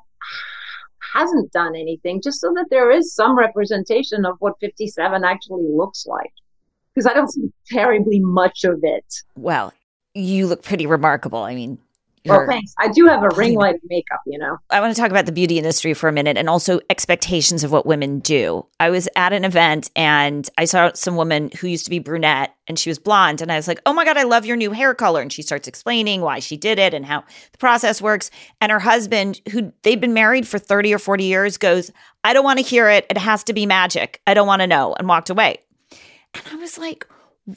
hasn't 1.13 1.51
done 1.51 1.75
anything 1.75 2.21
just 2.21 2.39
so 2.39 2.53
that 2.55 2.67
there 2.69 2.91
is 2.91 3.13
some 3.13 3.37
representation 3.37 4.25
of 4.25 4.35
what 4.39 4.53
57 4.59 5.23
actually 5.23 5.63
looks 5.63 6.05
like 6.05 6.31
because 6.93 7.07
I 7.09 7.13
don't 7.13 7.31
see 7.31 7.51
terribly 7.67 8.19
much 8.19 8.63
of 8.63 8.79
it. 8.83 9.05
Well, 9.35 9.73
you 10.13 10.47
look 10.47 10.63
pretty 10.63 10.85
remarkable. 10.85 11.39
I 11.39 11.55
mean, 11.55 11.77
well, 12.25 12.45
thanks. 12.47 12.73
I 12.77 12.89
do 12.89 13.05
have 13.07 13.23
a 13.23 13.29
ring 13.29 13.55
light 13.55 13.75
makeup, 13.85 14.19
you 14.25 14.37
know. 14.37 14.57
I 14.69 14.81
want 14.81 14.95
to 14.95 15.01
talk 15.01 15.11
about 15.11 15.25
the 15.25 15.31
beauty 15.31 15.57
industry 15.57 15.93
for 15.93 16.09
a 16.09 16.11
minute 16.11 16.37
and 16.37 16.49
also 16.49 16.79
expectations 16.89 17.63
of 17.63 17.71
what 17.71 17.85
women 17.85 18.19
do. 18.19 18.65
I 18.79 18.89
was 18.89 19.07
at 19.15 19.33
an 19.33 19.45
event 19.45 19.89
and 19.95 20.49
I 20.57 20.65
saw 20.65 20.91
some 20.93 21.15
woman 21.15 21.51
who 21.59 21.67
used 21.67 21.85
to 21.85 21.89
be 21.89 21.99
brunette 21.99 22.55
and 22.67 22.77
she 22.77 22.89
was 22.89 22.99
blonde. 22.99 23.41
And 23.41 23.51
I 23.51 23.55
was 23.55 23.67
like, 23.67 23.81
oh 23.85 23.93
my 23.93 24.05
God, 24.05 24.17
I 24.17 24.23
love 24.23 24.45
your 24.45 24.57
new 24.57 24.71
hair 24.71 24.93
color. 24.93 25.21
And 25.21 25.31
she 25.31 25.41
starts 25.41 25.67
explaining 25.67 26.21
why 26.21 26.39
she 26.39 26.57
did 26.57 26.77
it 26.79 26.93
and 26.93 27.05
how 27.05 27.23
the 27.51 27.57
process 27.57 28.01
works. 28.01 28.31
And 28.61 28.71
her 28.71 28.79
husband, 28.79 29.41
who 29.51 29.71
they've 29.83 29.99
been 29.99 30.13
married 30.13 30.47
for 30.47 30.59
30 30.59 30.93
or 30.93 30.99
40 30.99 31.23
years, 31.23 31.57
goes, 31.57 31.91
I 32.23 32.33
don't 32.33 32.43
want 32.43 32.59
to 32.59 32.65
hear 32.65 32.89
it. 32.89 33.05
It 33.09 33.17
has 33.17 33.43
to 33.45 33.53
be 33.53 33.65
magic. 33.65 34.21
I 34.27 34.33
don't 34.33 34.47
want 34.47 34.61
to 34.61 34.67
know. 34.67 34.93
And 34.97 35.07
walked 35.07 35.29
away. 35.29 35.59
And 36.33 36.43
I 36.51 36.55
was 36.57 36.77
like, 36.77 37.07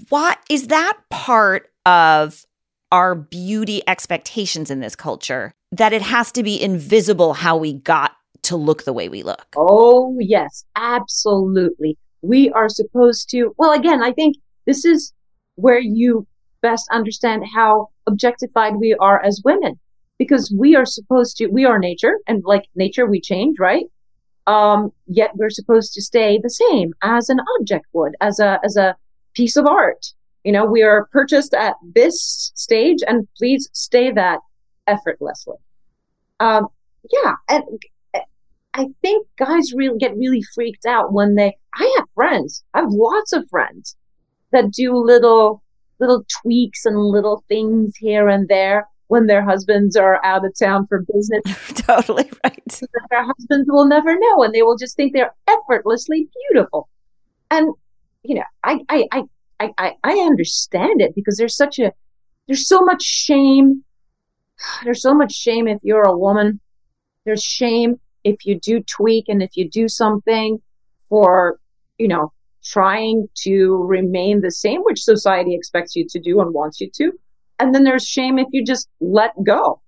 what 0.09 0.39
is 0.49 0.69
that 0.69 0.99
part 1.11 1.71
of 1.85 2.47
our 2.93 3.15
beauty 3.15 3.83
expectations 3.89 4.71
in 4.71 4.81
this 4.81 4.95
culture 4.95 5.53
that 5.73 5.95
it 5.95 6.03
has 6.03 6.31
to 6.31 6.43
be 6.43 6.63
invisible 6.63 7.33
how 7.33 7.57
we 7.57 7.73
got 7.73 8.13
to 8.43 8.57
look 8.57 8.85
the 8.85 8.93
way 8.93 9.09
we 9.09 9.23
look. 9.23 9.47
Oh, 9.57 10.17
yes, 10.21 10.65
absolutely. 10.77 11.97
We 12.21 12.51
are 12.51 12.69
supposed 12.69 13.31
to, 13.31 13.55
well, 13.57 13.73
again, 13.73 14.03
I 14.03 14.13
think 14.13 14.37
this 14.67 14.85
is 14.85 15.13
where 15.57 15.79
you 15.79 16.27
best 16.61 16.87
understand 16.93 17.45
how 17.53 17.89
objectified 18.07 18.77
we 18.77 18.95
are 19.01 19.25
as 19.25 19.41
women 19.45 19.81
because 20.19 20.55
we 20.57 20.77
are 20.77 20.87
supposed 20.87 21.39
to, 21.39 21.47
we 21.47 21.65
are 21.65 21.79
nature 21.79 22.19
and 22.29 22.43
like 22.45 22.67
nature, 22.77 23.07
we 23.07 23.21
change, 23.21 23.59
right? 23.59 23.87
Um, 24.47 24.93
yet 25.07 25.31
we're 25.35 25.51
supposed 25.51 25.95
to 25.95 26.03
stay 26.03 26.39
the 26.43 26.51
same 26.51 26.93
as 27.03 27.29
an 27.29 27.41
object 27.59 27.87
would, 27.93 28.15
as 28.21 28.39
a, 28.39 28.61
as 28.63 28.77
a 28.77 28.97
piece 29.35 29.57
of 29.57 29.67
art. 29.67 30.13
You 30.45 30.53
know, 30.53 30.65
we 30.65 30.83
are 30.83 31.07
purchased 31.13 31.55
at 31.55 31.77
this 31.95 32.53
stage 32.55 32.99
and 33.07 33.29
please 33.37 33.69
stay 33.73 34.11
that 34.13 34.41
effortlessly. 34.87 35.57
Um, 36.41 36.69
yeah. 37.11 37.35
And 37.49 37.63
I 38.75 38.87
think 39.03 39.27
guys 39.37 39.73
really 39.75 39.99
get 39.99 40.17
really 40.17 40.43
freaked 40.55 40.87
out 40.87 41.13
when 41.13 41.35
they, 41.35 41.57
I 41.75 41.95
have 41.99 42.09
friends, 42.15 42.65
I 42.75 42.81
have 42.81 42.91
lots 42.91 43.33
of 43.33 43.49
friends 43.51 43.97
that 44.51 44.71
do 44.71 44.97
little, 44.97 45.63
little 46.01 46.25
tweaks 46.43 46.85
and 46.85 46.99
little 46.99 47.45
things 47.49 47.97
here 47.97 48.29
and 48.29 48.49
there 48.49 48.89
when 49.09 49.27
their 49.27 49.45
husbands 49.45 49.95
are 49.95 50.25
out 50.25 50.45
of 50.45 50.55
town 50.59 50.87
for 50.87 51.05
business. 51.13 51.43
totally 51.75 52.31
right. 52.45 52.81
Their 53.11 53.25
husbands 53.25 53.69
will 53.69 53.85
never 53.85 54.19
know 54.19 54.43
and 54.43 54.55
they 54.55 54.63
will 54.63 54.79
just 54.79 54.97
think 54.97 55.13
they're 55.13 55.35
effortlessly 55.47 56.29
beautiful. 56.49 56.89
And, 57.51 57.75
you 58.23 58.37
know, 58.37 58.45
I, 58.65 58.81
I, 58.89 59.07
I, 59.13 59.23
I, 59.79 59.95
I 60.05 60.13
understand 60.19 61.01
it 61.01 61.15
because 61.15 61.37
there's 61.37 61.57
such 61.57 61.79
a, 61.79 61.93
there's 62.47 62.67
so 62.67 62.81
much 62.81 63.03
shame. 63.03 63.85
There's 64.85 65.03
so 65.03 65.15
much 65.15 65.33
shame 65.33 65.67
if 65.67 65.79
you're 65.83 66.03
a 66.07 66.17
woman. 66.17 66.61
There's 67.25 67.43
shame 67.43 67.99
if 68.25 68.45
you 68.45 68.59
do 68.59 68.81
tweak 68.81 69.27
and 69.29 69.43
if 69.43 69.57
you 69.57 69.69
do 69.69 69.89
something 69.89 70.61
for, 71.09 71.59
you 71.99 72.07
know, 72.09 72.33
trying 72.65 73.29
to 73.35 73.83
remain 73.85 74.41
the 74.41 74.51
same, 74.51 74.83
which 74.83 75.03
society 75.03 75.55
expects 75.55 75.97
you 75.97 76.07
to 76.11 76.21
do 76.21 76.41
and 76.41 76.55
wants 76.55 76.81
you 76.81 76.91
to. 76.97 77.13
And 77.59 77.75
then 77.75 77.85
there's 77.85 78.07
shame 78.07 78.39
if 78.39 78.49
you 78.53 78.65
just 78.65 78.89
let 79.01 79.33
go. 79.45 79.81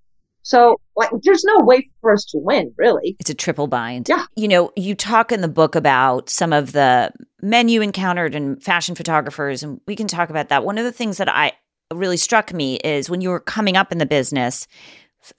So, 0.45 0.79
like, 0.95 1.09
there's 1.23 1.43
no 1.43 1.65
way 1.65 1.89
for 2.03 2.13
us 2.13 2.25
to 2.27 2.39
win, 2.39 2.73
really. 2.77 3.17
It's 3.19 3.31
a 3.31 3.35
triple 3.35 3.67
bind. 3.67 4.11
Yeah. 4.11 4.27
You 4.37 4.47
know, 4.47 4.73
you 4.77 4.95
talk 4.95 5.33
in 5.33 5.41
the 5.41 5.49
book 5.49 5.75
about 5.75 6.29
some 6.29 6.53
of 6.53 6.73
the 6.73 7.13
men 7.41 7.71
you 7.71 7.81
encountered 7.81 8.35
and 8.35 8.63
fashion 8.63 8.95
photographers, 8.95 9.63
and 9.63 9.81
we 9.87 9.97
can 9.97 10.07
talk 10.07 10.29
about 10.29 10.51
that. 10.51 10.63
One 10.63 10.77
of 10.77 10.85
the 10.85 10.93
things 10.93 11.17
that 11.17 11.31
I 11.31 11.53
really 11.93 12.19
struck 12.19 12.53
me 12.53 12.77
is 12.77 13.09
when 13.09 13.23
you 13.23 13.31
were 13.31 13.41
coming 13.41 13.79
up 13.79 13.91
in 13.91 13.97
the 13.97 14.07
business, 14.07 14.69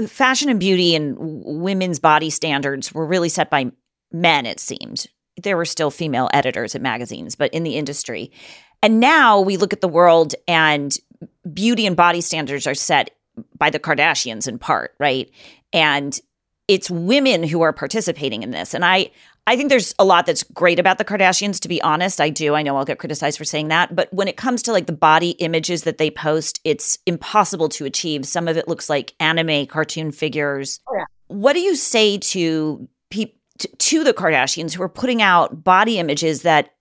f- 0.02 0.10
fashion 0.10 0.50
and 0.50 0.60
beauty 0.60 0.96
and 0.96 1.15
women's 1.20 2.00
body 2.00 2.32
standards 2.32 2.91
were 2.91 3.06
really 3.06 3.30
set 3.30 3.52
by 3.52 3.72
men, 4.12 4.48
it 4.48 4.60
seemed. 4.60 5.06
There 5.41 5.58
were 5.58 5.65
still 5.65 5.91
female 5.91 6.30
editors 6.34 6.74
at 6.74 6.82
magazines, 6.82 7.36
but 7.36 7.54
in 7.54 7.62
the 7.62 7.78
industry. 7.78 8.32
And 8.82 9.00
now 9.00 9.39
we 9.41 9.58
look 9.58 9.74
at 9.74 9.82
the 9.82 9.88
world 9.88 10.34
and 10.48 10.98
beauty 11.54 11.86
and 11.86 11.96
body 11.96 12.22
standards 12.22 12.65
are 12.65 12.74
set 12.74 13.12
by 13.58 13.69
the 13.69 13.80
Kardashians 13.80 14.48
in 14.48 14.58
part, 14.60 14.95
right? 15.00 15.30
And 15.74 16.19
it's 16.67 16.89
women 16.89 17.43
who 17.43 17.62
are 17.62 17.74
participating 17.74 18.43
in 18.43 18.52
this. 18.52 18.74
And 18.74 18.84
I 18.84 19.12
I 19.48 19.56
think 19.56 19.69
there's 19.69 19.93
a 20.00 20.06
lot 20.06 20.26
that's 20.26 20.41
great 20.41 20.80
about 20.80 20.98
the 20.98 21.06
Kardashians 21.06 21.60
to 21.62 21.67
be 21.67 21.82
honest. 21.82 22.19
I 22.19 22.30
do. 22.30 22.56
I 22.56 22.63
know 22.63 22.78
I'll 22.78 22.86
get 22.86 22.98
criticized 22.98 23.38
for 23.38 23.45
saying 23.45 23.67
that, 23.67 23.95
but 23.95 24.12
when 24.12 24.28
it 24.28 24.38
comes 24.38 24.63
to 24.63 24.71
like 24.71 24.88
the 24.88 24.93
body 24.93 25.32
images 25.32 25.84
that 25.84 26.00
they 26.00 26.10
post, 26.10 26.60
it's 26.63 26.98
impossible 27.06 27.69
to 27.69 27.86
achieve. 27.86 28.26
Some 28.26 28.48
of 28.48 28.58
it 28.58 28.67
looks 28.67 28.89
like 28.89 29.13
anime 29.19 29.67
cartoon 29.67 30.12
figures. 30.12 30.80
Oh, 30.88 30.95
yeah. 30.98 31.06
What 31.28 31.54
do 31.54 31.60
you 31.60 31.76
say 31.76 32.17
to 32.17 32.88
people 33.10 33.36
to 33.78 34.04
the 34.04 34.13
Kardashians 34.13 34.74
who 34.74 34.82
are 34.84 34.89
putting 34.89 35.21
out 35.21 35.63
body 35.63 36.00
images 36.00 36.41
that 36.41 36.74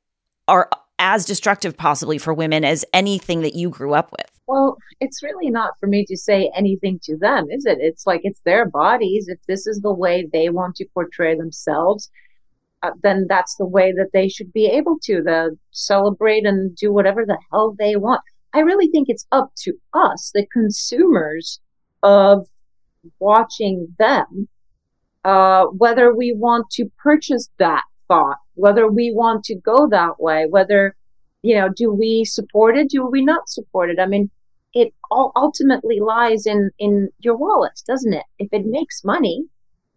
are 0.48 0.68
as 0.98 1.24
destructive 1.24 1.76
possibly 1.76 2.18
for 2.18 2.32
women 2.32 2.64
as 2.64 2.84
anything 2.92 3.42
that 3.42 3.54
you 3.54 3.68
grew 3.68 3.94
up 3.94 4.10
with? 4.10 4.33
Well, 4.46 4.76
it's 5.00 5.22
really 5.22 5.50
not 5.50 5.78
for 5.80 5.86
me 5.86 6.04
to 6.06 6.16
say 6.16 6.50
anything 6.54 7.00
to 7.04 7.16
them, 7.16 7.46
is 7.50 7.64
it? 7.64 7.78
It's 7.80 8.06
like 8.06 8.20
it's 8.24 8.40
their 8.40 8.68
bodies. 8.68 9.28
If 9.28 9.38
this 9.46 9.66
is 9.66 9.80
the 9.80 9.92
way 9.92 10.28
they 10.32 10.50
want 10.50 10.76
to 10.76 10.86
portray 10.92 11.34
themselves, 11.34 12.10
uh, 12.82 12.90
then 13.02 13.26
that's 13.26 13.56
the 13.56 13.66
way 13.66 13.92
that 13.92 14.10
they 14.12 14.28
should 14.28 14.52
be 14.52 14.66
able 14.66 14.98
to 15.04 15.22
the 15.22 15.56
celebrate 15.70 16.44
and 16.44 16.76
do 16.76 16.92
whatever 16.92 17.24
the 17.24 17.38
hell 17.50 17.74
they 17.78 17.96
want. 17.96 18.20
I 18.52 18.60
really 18.60 18.88
think 18.88 19.08
it's 19.08 19.26
up 19.32 19.52
to 19.62 19.72
us, 19.94 20.30
the 20.34 20.46
consumers 20.52 21.60
of 22.02 22.46
watching 23.18 23.94
them, 23.98 24.48
uh, 25.24 25.64
whether 25.66 26.14
we 26.14 26.34
want 26.34 26.68
to 26.72 26.90
purchase 27.02 27.48
that 27.58 27.84
thought, 28.08 28.36
whether 28.54 28.86
we 28.88 29.10
want 29.10 29.44
to 29.44 29.56
go 29.56 29.88
that 29.88 30.20
way, 30.20 30.46
whether, 30.48 30.94
you 31.42 31.56
know, 31.56 31.70
do 31.74 31.90
we 31.90 32.24
support 32.26 32.76
it? 32.76 32.90
Do 32.90 33.06
we 33.06 33.24
not 33.24 33.48
support 33.48 33.90
it? 33.90 33.98
I 33.98 34.06
mean, 34.06 34.30
it 34.74 34.92
all 35.10 35.32
ultimately 35.36 36.00
lies 36.00 36.46
in, 36.46 36.70
in 36.78 37.08
your 37.20 37.36
wallet, 37.36 37.80
doesn't 37.86 38.12
it? 38.12 38.24
If 38.38 38.48
it 38.52 38.66
makes 38.66 39.04
money, 39.04 39.44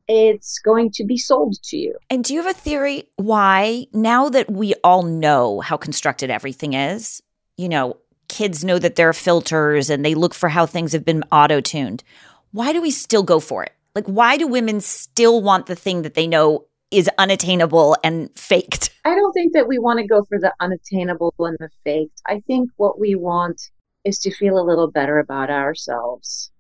it's 0.07 0.59
going 0.59 0.91
to 0.93 1.03
be 1.03 1.17
sold 1.17 1.55
to 1.63 1.77
you. 1.77 1.95
And 2.09 2.23
do 2.23 2.33
you 2.33 2.41
have 2.41 2.55
a 2.55 2.57
theory 2.57 3.09
why, 3.17 3.87
now 3.91 4.29
that 4.29 4.49
we 4.49 4.73
all 4.83 5.03
know 5.03 5.59
how 5.59 5.77
constructed 5.77 6.29
everything 6.29 6.73
is, 6.73 7.21
you 7.57 7.67
know, 7.67 7.97
kids 8.29 8.63
know 8.63 8.79
that 8.79 8.95
there 8.95 9.09
are 9.09 9.13
filters 9.13 9.89
and 9.89 10.05
they 10.05 10.15
look 10.15 10.33
for 10.33 10.49
how 10.49 10.65
things 10.65 10.93
have 10.93 11.03
been 11.03 11.23
auto 11.31 11.59
tuned, 11.59 12.03
why 12.51 12.71
do 12.71 12.81
we 12.81 12.91
still 12.91 13.23
go 13.23 13.39
for 13.39 13.63
it? 13.63 13.73
Like, 13.95 14.05
why 14.05 14.37
do 14.37 14.47
women 14.47 14.79
still 14.79 15.41
want 15.41 15.65
the 15.65 15.75
thing 15.75 16.03
that 16.03 16.13
they 16.13 16.27
know 16.27 16.65
is 16.91 17.09
unattainable 17.17 17.97
and 18.03 18.29
faked? 18.37 18.91
I 19.03 19.15
don't 19.15 19.33
think 19.33 19.53
that 19.53 19.67
we 19.67 19.79
want 19.79 19.99
to 19.99 20.07
go 20.07 20.23
for 20.23 20.39
the 20.39 20.53
unattainable 20.59 21.33
and 21.39 21.57
the 21.59 21.69
faked. 21.83 22.21
I 22.27 22.39
think 22.41 22.69
what 22.77 22.99
we 22.99 23.15
want 23.15 23.61
is 24.07 24.19
to 24.19 24.31
feel 24.31 24.57
a 24.57 24.67
little 24.69 24.89
better 24.89 25.19
about 25.19 25.49
ourselves. 25.49 26.51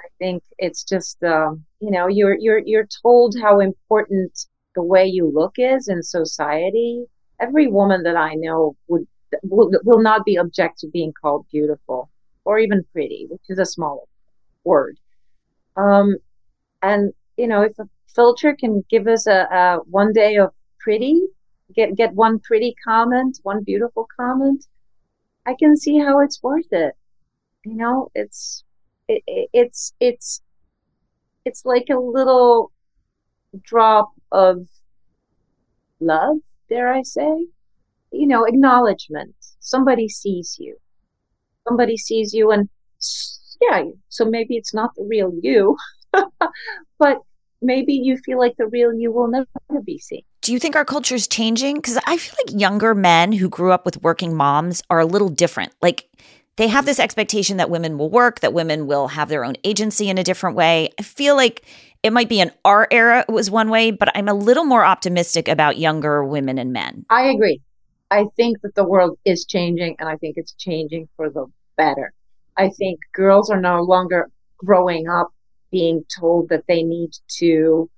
I 0.00 0.08
think 0.18 0.42
it's 0.58 0.82
just, 0.82 1.22
um, 1.22 1.64
you 1.80 1.90
know, 1.90 2.08
you're 2.08 2.36
you're 2.38 2.58
you're 2.58 2.88
told 3.02 3.36
how 3.40 3.60
important 3.60 4.46
the 4.74 4.82
way 4.82 5.06
you 5.06 5.30
look 5.32 5.54
is 5.56 5.88
in 5.88 6.02
society. 6.02 7.04
Every 7.40 7.68
woman 7.68 8.02
that 8.02 8.16
I 8.16 8.34
know 8.34 8.76
would 8.88 9.06
will, 9.42 9.70
will 9.84 10.02
not 10.02 10.24
be 10.24 10.36
object 10.36 10.80
to 10.80 10.88
being 10.88 11.12
called 11.12 11.46
beautiful 11.52 12.10
or 12.44 12.58
even 12.58 12.84
pretty, 12.92 13.26
which 13.30 13.42
is 13.48 13.58
a 13.58 13.66
small 13.66 14.08
word. 14.64 14.98
Um, 15.76 16.16
and 16.82 17.12
you 17.36 17.46
know, 17.46 17.62
if 17.62 17.78
a 17.78 17.88
filter 18.14 18.54
can 18.54 18.84
give 18.90 19.06
us 19.06 19.26
a, 19.26 19.46
a 19.60 19.78
one 19.90 20.12
day 20.12 20.36
of 20.36 20.52
pretty, 20.80 21.22
get 21.74 21.94
get 21.94 22.14
one 22.14 22.40
pretty 22.40 22.74
comment, 22.84 23.38
one 23.44 23.62
beautiful 23.62 24.08
comment, 24.18 24.64
I 25.46 25.54
can 25.58 25.76
see 25.76 25.98
how 25.98 26.20
it's 26.20 26.42
worth 26.42 26.72
it. 26.72 26.94
You 27.64 27.74
know, 27.74 28.10
it's 28.14 28.64
it, 29.08 29.22
it's 29.52 29.92
it's 30.00 30.42
it's 31.44 31.64
like 31.64 31.86
a 31.90 31.98
little 31.98 32.72
drop 33.62 34.12
of 34.32 34.66
love, 36.00 36.38
dare 36.68 36.92
I 36.92 37.02
say? 37.02 37.46
You 38.12 38.26
know, 38.26 38.44
acknowledgement. 38.44 39.34
Somebody 39.60 40.08
sees 40.08 40.56
you. 40.58 40.76
Somebody 41.66 41.96
sees 41.96 42.32
you, 42.34 42.50
and 42.50 42.68
yeah, 43.60 43.84
so 44.08 44.24
maybe 44.24 44.56
it's 44.56 44.74
not 44.74 44.90
the 44.96 45.04
real 45.04 45.32
you, 45.42 45.76
but 46.98 47.18
maybe 47.62 47.94
you 47.94 48.16
feel 48.18 48.38
like 48.38 48.54
the 48.56 48.66
real 48.66 48.92
you 48.94 49.12
will 49.12 49.28
never 49.28 49.46
be 49.84 49.98
seen. 49.98 50.22
Do 50.46 50.52
you 50.52 50.60
think 50.60 50.76
our 50.76 50.84
culture 50.84 51.16
is 51.16 51.26
changing? 51.26 51.74
Because 51.74 51.98
I 52.06 52.16
feel 52.16 52.36
like 52.46 52.60
younger 52.60 52.94
men 52.94 53.32
who 53.32 53.48
grew 53.48 53.72
up 53.72 53.84
with 53.84 54.00
working 54.04 54.32
moms 54.32 54.80
are 54.88 55.00
a 55.00 55.04
little 55.04 55.28
different. 55.28 55.72
Like 55.82 56.08
they 56.54 56.68
have 56.68 56.86
this 56.86 57.00
expectation 57.00 57.56
that 57.56 57.68
women 57.68 57.98
will 57.98 58.10
work, 58.10 58.38
that 58.38 58.52
women 58.52 58.86
will 58.86 59.08
have 59.08 59.28
their 59.28 59.44
own 59.44 59.56
agency 59.64 60.08
in 60.08 60.18
a 60.18 60.22
different 60.22 60.54
way. 60.54 60.90
I 61.00 61.02
feel 61.02 61.34
like 61.34 61.66
it 62.04 62.12
might 62.12 62.28
be 62.28 62.38
in 62.38 62.52
our 62.64 62.86
era 62.92 63.24
it 63.28 63.32
was 63.32 63.50
one 63.50 63.70
way, 63.70 63.90
but 63.90 64.16
I'm 64.16 64.28
a 64.28 64.34
little 64.34 64.64
more 64.64 64.84
optimistic 64.84 65.48
about 65.48 65.78
younger 65.78 66.22
women 66.22 66.58
and 66.58 66.72
men. 66.72 67.06
I 67.10 67.22
agree. 67.22 67.60
I 68.12 68.26
think 68.36 68.60
that 68.60 68.76
the 68.76 68.84
world 68.84 69.18
is 69.24 69.46
changing 69.46 69.96
and 69.98 70.08
I 70.08 70.14
think 70.16 70.36
it's 70.36 70.52
changing 70.52 71.08
for 71.16 71.28
the 71.28 71.46
better. 71.76 72.12
I 72.56 72.68
think 72.68 73.00
girls 73.12 73.50
are 73.50 73.60
no 73.60 73.82
longer 73.82 74.30
growing 74.58 75.08
up 75.08 75.32
being 75.72 76.04
told 76.20 76.50
that 76.50 76.68
they 76.68 76.84
need 76.84 77.14
to 77.38 77.90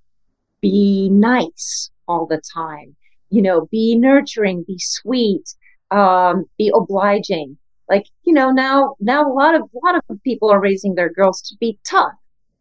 be 0.62 1.10
nice 1.10 1.90
all 2.08 2.26
the 2.26 2.40
time, 2.54 2.96
you 3.30 3.42
know, 3.42 3.68
be 3.70 3.96
nurturing, 3.96 4.64
be 4.66 4.78
sweet, 4.78 5.54
um, 5.90 6.46
be 6.56 6.72
obliging. 6.74 7.56
Like, 7.88 8.06
you 8.24 8.32
know, 8.32 8.50
now, 8.50 8.96
now 9.00 9.30
a 9.30 9.32
lot 9.32 9.54
of, 9.54 9.62
a 9.62 9.86
lot 9.86 9.96
of 9.96 10.22
people 10.22 10.50
are 10.50 10.60
raising 10.60 10.94
their 10.94 11.10
girls 11.10 11.40
to 11.42 11.56
be 11.58 11.78
tough. 11.88 12.12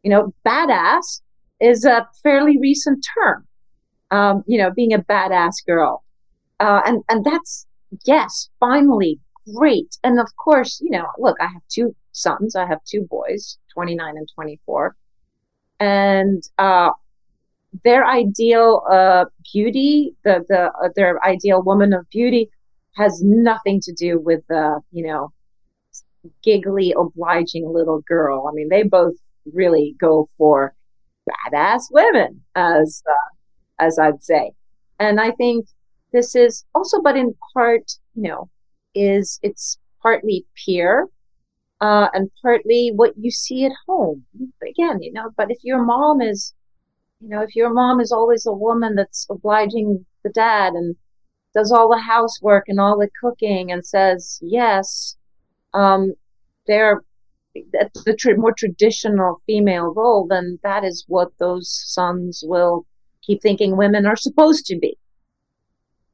You 0.04 0.12
know, 0.12 0.34
badass 0.46 1.22
is 1.60 1.86
a 1.86 2.08
fairly 2.24 2.58
recent 2.60 3.06
term. 3.16 3.46
Um, 4.10 4.44
you 4.48 4.58
know, 4.58 4.72
being 4.72 4.94
a 4.94 5.00
badass 5.00 5.56
girl. 5.66 6.04
Uh, 6.62 6.82
and, 6.86 7.04
and 7.10 7.26
that's, 7.26 7.66
yes, 8.06 8.50
finally 8.60 9.20
great. 9.54 9.98
And 10.04 10.20
of 10.20 10.28
course, 10.38 10.80
you 10.82 10.92
know, 10.92 11.08
look, 11.18 11.36
I 11.42 11.48
have 11.48 11.62
two 11.70 11.94
sons. 12.14 12.56
I 12.56 12.66
have 12.66 12.80
two 12.86 13.06
boys, 13.10 13.58
29 13.74 14.18
and 14.18 14.30
24. 14.34 14.96
And, 15.80 16.42
uh, 16.58 16.92
their 17.84 18.06
ideal 18.06 18.84
uh, 18.90 19.26
beauty, 19.54 20.16
the 20.24 20.46
the 20.48 20.72
uh, 20.72 20.90
their 20.96 21.24
ideal 21.26 21.62
woman 21.62 21.94
of 21.94 22.10
beauty, 22.10 22.50
has 22.96 23.22
nothing 23.24 23.80
to 23.82 23.94
do 23.94 24.20
with 24.20 24.42
the 24.48 24.82
you 24.92 25.06
know 25.06 25.32
giggly, 26.44 26.94
obliging 26.98 27.72
little 27.72 28.02
girl. 28.08 28.48
I 28.50 28.54
mean, 28.54 28.70
they 28.70 28.84
both 28.84 29.16
really 29.54 29.96
go 30.00 30.30
for 30.38 30.74
badass 31.30 31.84
women, 31.92 32.42
as 32.56 33.04
uh, 33.10 33.84
as 33.84 34.00
I'd 34.00 34.24
say, 34.24 34.52
and 35.00 35.20
I 35.20 35.32
think 35.32 35.68
this 36.12 36.36
is 36.36 36.66
also, 36.74 37.02
but 37.02 37.18
in 37.18 37.36
part, 37.54 37.92
you 38.16 38.24
know, 38.24 38.50
is 38.96 39.40
it's 39.44 39.78
partly 40.02 40.46
peer 40.56 41.08
uh, 41.82 42.08
and 42.14 42.32
partly 42.42 42.92
what 42.96 43.14
you 43.18 43.32
see 43.32 43.66
at 43.66 43.72
home. 43.88 44.26
Again, 44.68 45.02
you 45.02 45.12
know, 45.12 45.32
but 45.36 45.52
if 45.52 45.58
your 45.64 45.84
mom 45.84 46.22
is, 46.22 46.54
you 47.20 47.30
know, 47.30 47.42
if 47.42 47.56
your 47.56 47.74
mom 47.74 48.00
is 48.00 48.12
always 48.12 48.46
a 48.46 48.52
woman 48.54 48.96
that's 48.96 49.26
obliging 49.30 50.06
the 50.24 50.30
dad 50.30 50.74
and 50.74 50.96
does 51.54 51.72
all 51.72 51.90
the 51.90 51.98
housework 51.98 52.66
and 52.68 52.80
all 52.80 52.98
the 52.98 53.10
cooking 53.22 53.72
and 53.72 53.86
says 53.86 54.40
yes, 54.42 55.16
um, 55.74 56.14
they're 56.68 57.02
that's 57.74 58.04
the 58.04 58.16
tr- 58.16 58.36
more 58.36 58.54
traditional 58.54 59.42
female 59.48 59.92
role, 59.96 60.28
then 60.28 60.60
that 60.62 60.84
is 60.84 61.06
what 61.08 61.30
those 61.40 61.72
sons 61.88 62.44
will 62.46 62.86
keep 63.24 63.42
thinking 63.42 63.76
women 63.76 64.06
are 64.06 64.16
supposed 64.16 64.66
to 64.68 64.78
be. 64.78 64.96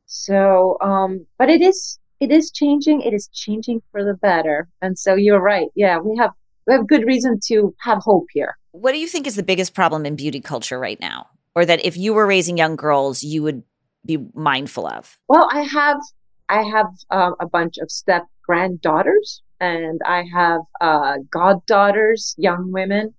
So, 0.06 0.78
um, 0.80 1.26
but 1.38 1.50
it 1.50 1.62
is 1.62 2.00
it 2.22 2.32
is 2.32 2.52
changing. 2.52 3.02
It 3.02 3.14
is 3.14 3.28
changing 3.34 3.82
for 3.92 4.06
the 4.06 4.14
better. 4.14 4.70
And 4.82 4.98
so 4.98 5.16
you're 5.16 5.42
right. 5.42 5.68
Yeah, 5.76 5.98
we 6.00 6.16
have 6.18 6.32
we 6.66 6.74
have 6.74 6.88
good 6.88 7.06
reason 7.06 7.40
to 7.48 7.76
have 7.82 7.98
hope 7.98 8.28
here. 8.32 8.56
What 8.74 8.92
do 8.92 8.98
you 8.98 9.08
think 9.08 9.28
is 9.28 9.36
the 9.36 9.44
biggest 9.44 9.76
problem 9.76 10.04
in 10.04 10.16
beauty 10.16 10.42
culture 10.42 10.80
right 10.80 11.00
now? 11.00 11.28
Or 11.56 11.64
that 11.64 11.86
if 11.86 11.96
you 11.96 12.14
were 12.16 12.26
raising 12.26 12.58
young 12.58 12.76
girls, 12.76 13.24
you 13.24 13.44
would 13.44 13.62
be 14.04 14.18
mindful 14.34 14.88
of? 14.88 15.18
Well, 15.28 15.48
I 15.52 15.62
have 15.62 16.02
I 16.50 16.64
have 16.64 16.88
um, 17.12 17.36
a 17.40 17.48
bunch 17.48 17.78
of 17.78 17.92
step 17.92 18.26
granddaughters 18.44 19.44
and 19.60 20.02
I 20.06 20.26
have 20.34 20.62
uh, 20.82 21.18
goddaughters, 21.30 22.34
young 22.38 22.72
women. 22.72 23.14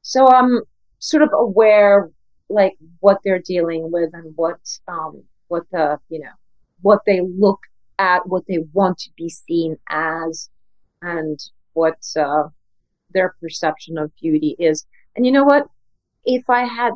So 0.00 0.26
I'm 0.28 0.62
sort 0.98 1.22
of 1.22 1.28
aware 1.32 2.10
like 2.48 2.72
what 3.00 3.18
they're 3.22 3.38
dealing 3.38 3.92
with 3.92 4.10
and 4.14 4.32
what 4.34 4.60
um, 4.88 5.22
what 5.48 5.64
the 5.72 5.98
you 6.08 6.20
know 6.20 6.36
what 6.80 7.00
they 7.06 7.20
look 7.20 7.60
at 7.98 8.26
what 8.26 8.44
they 8.48 8.60
want 8.72 8.98
to 9.00 9.10
be 9.14 9.28
seen 9.28 9.76
as 9.90 10.48
and 11.02 11.38
what 11.74 11.98
uh, 12.18 12.44
their 13.16 13.34
perception 13.40 13.98
of 13.98 14.14
beauty 14.20 14.54
is. 14.58 14.86
And 15.16 15.24
you 15.24 15.32
know 15.32 15.44
what? 15.44 15.66
If 16.24 16.48
I 16.50 16.64
had 16.64 16.92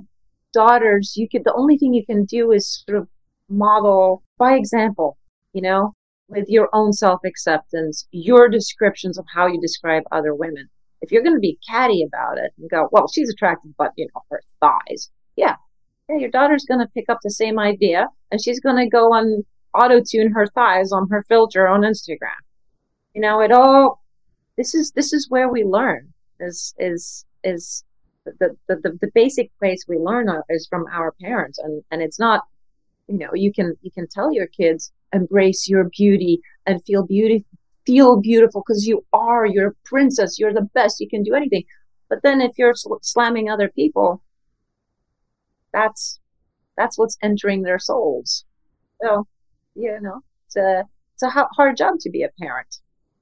daughters, 0.53 1.15
you 1.17 1.29
could, 1.29 1.45
the 1.45 1.55
only 1.55 1.79
thing 1.79 1.95
you 1.95 2.05
can 2.05 2.25
do 2.25 2.53
is 2.53 2.85
sort 2.87 2.99
of 2.99 3.09
model 3.49 4.23
by 4.39 4.55
example, 4.55 5.17
you 5.53 5.63
know, 5.63 5.95
with 6.29 6.49
your 6.49 6.69
own 6.73 6.93
self 6.93 7.21
acceptance, 7.25 8.07
your 8.13 8.49
descriptions 8.49 9.19
of 9.19 9.25
how 9.35 9.47
you 9.47 9.61
describe 9.61 10.05
other 10.13 10.35
women. 10.35 10.69
If 11.01 11.11
you're 11.11 11.23
going 11.23 11.37
to 11.37 11.41
be 11.41 11.59
catty 11.69 12.07
about 12.07 12.39
it 12.39 12.53
and 12.59 12.69
go, 12.69 12.89
well, 12.93 13.09
she's 13.09 13.31
attractive, 13.31 13.73
but 13.79 13.93
you 13.97 14.07
know, 14.15 14.23
her 14.31 14.43
thighs. 14.61 15.11
Yeah. 15.37 15.57
Yeah. 16.09 16.17
Your 16.19 16.31
daughter's 16.31 16.67
going 16.67 16.81
to 16.81 16.93
pick 16.95 17.07
up 17.09 17.19
the 17.23 17.31
same 17.31 17.59
idea 17.59 18.09
and 18.31 18.43
she's 18.43 18.61
going 18.61 18.77
to 18.77 18.89
go 18.89 19.13
on 19.13 19.45
auto 19.75 20.03
tune 20.07 20.33
her 20.33 20.47
thighs 20.47 20.93
on 20.93 21.09
her 21.09 21.25
filter 21.29 21.67
on 21.67 21.83
Instagram. 21.83 22.41
You 23.15 23.23
know, 23.23 23.41
it 23.41 23.53
all. 23.53 24.01
This 24.61 24.75
is 24.75 24.93
this 24.93 25.13
is 25.13 25.31
where 25.31 25.49
we 25.49 25.65
learn. 25.65 26.13
Is 26.39 26.75
is 26.79 27.25
is 27.45 27.85
the 28.25 28.57
the, 28.69 28.77
the, 28.77 28.99
the 29.01 29.11
basic 29.15 29.49
place 29.59 29.85
we 29.89 29.99
learn 29.99 30.27
is 30.51 30.67
from 30.69 30.85
our 30.93 31.13
parents, 31.21 31.59
and 31.59 31.83
and 31.91 32.03
it's 32.03 32.19
not. 32.19 32.41
You 33.09 33.19
know, 33.19 33.31
you 33.35 33.53
can 33.53 33.77
you 33.83 33.91
can 33.91 34.07
tell 34.07 34.33
your 34.33 34.47
kids 34.47 34.93
embrace 35.13 35.69
your 35.69 35.85
beauty 35.97 36.41
and 36.67 36.85
feel 36.85 37.05
beauty 37.05 37.45
feel 37.85 38.21
beautiful 38.21 38.63
because 38.65 38.87
you 38.87 39.05
are 39.13 39.45
you're 39.47 39.71
a 39.71 39.75
princess 39.85 40.39
you're 40.39 40.53
the 40.53 40.69
best 40.75 41.01
you 41.01 41.09
can 41.09 41.23
do 41.25 41.35
anything 41.35 41.65
but 42.11 42.21
then 42.23 42.41
if 42.41 42.53
you're 42.59 42.75
sl- 42.75 43.03
slamming 43.03 43.49
other 43.51 43.69
people 43.71 44.23
that's 45.73 46.21
that's 46.77 46.97
what's 46.99 47.17
entering 47.23 47.63
their 47.63 47.79
souls 47.79 48.45
so 49.03 49.27
you 49.75 49.99
know, 50.01 50.21
it's 50.47 50.57
a 50.57 50.85
it's 51.15 51.23
a 51.23 51.31
hard 51.31 51.77
job 51.77 51.95
to 52.01 52.11
be 52.11 52.23
a 52.23 52.31
parent. 52.41 52.79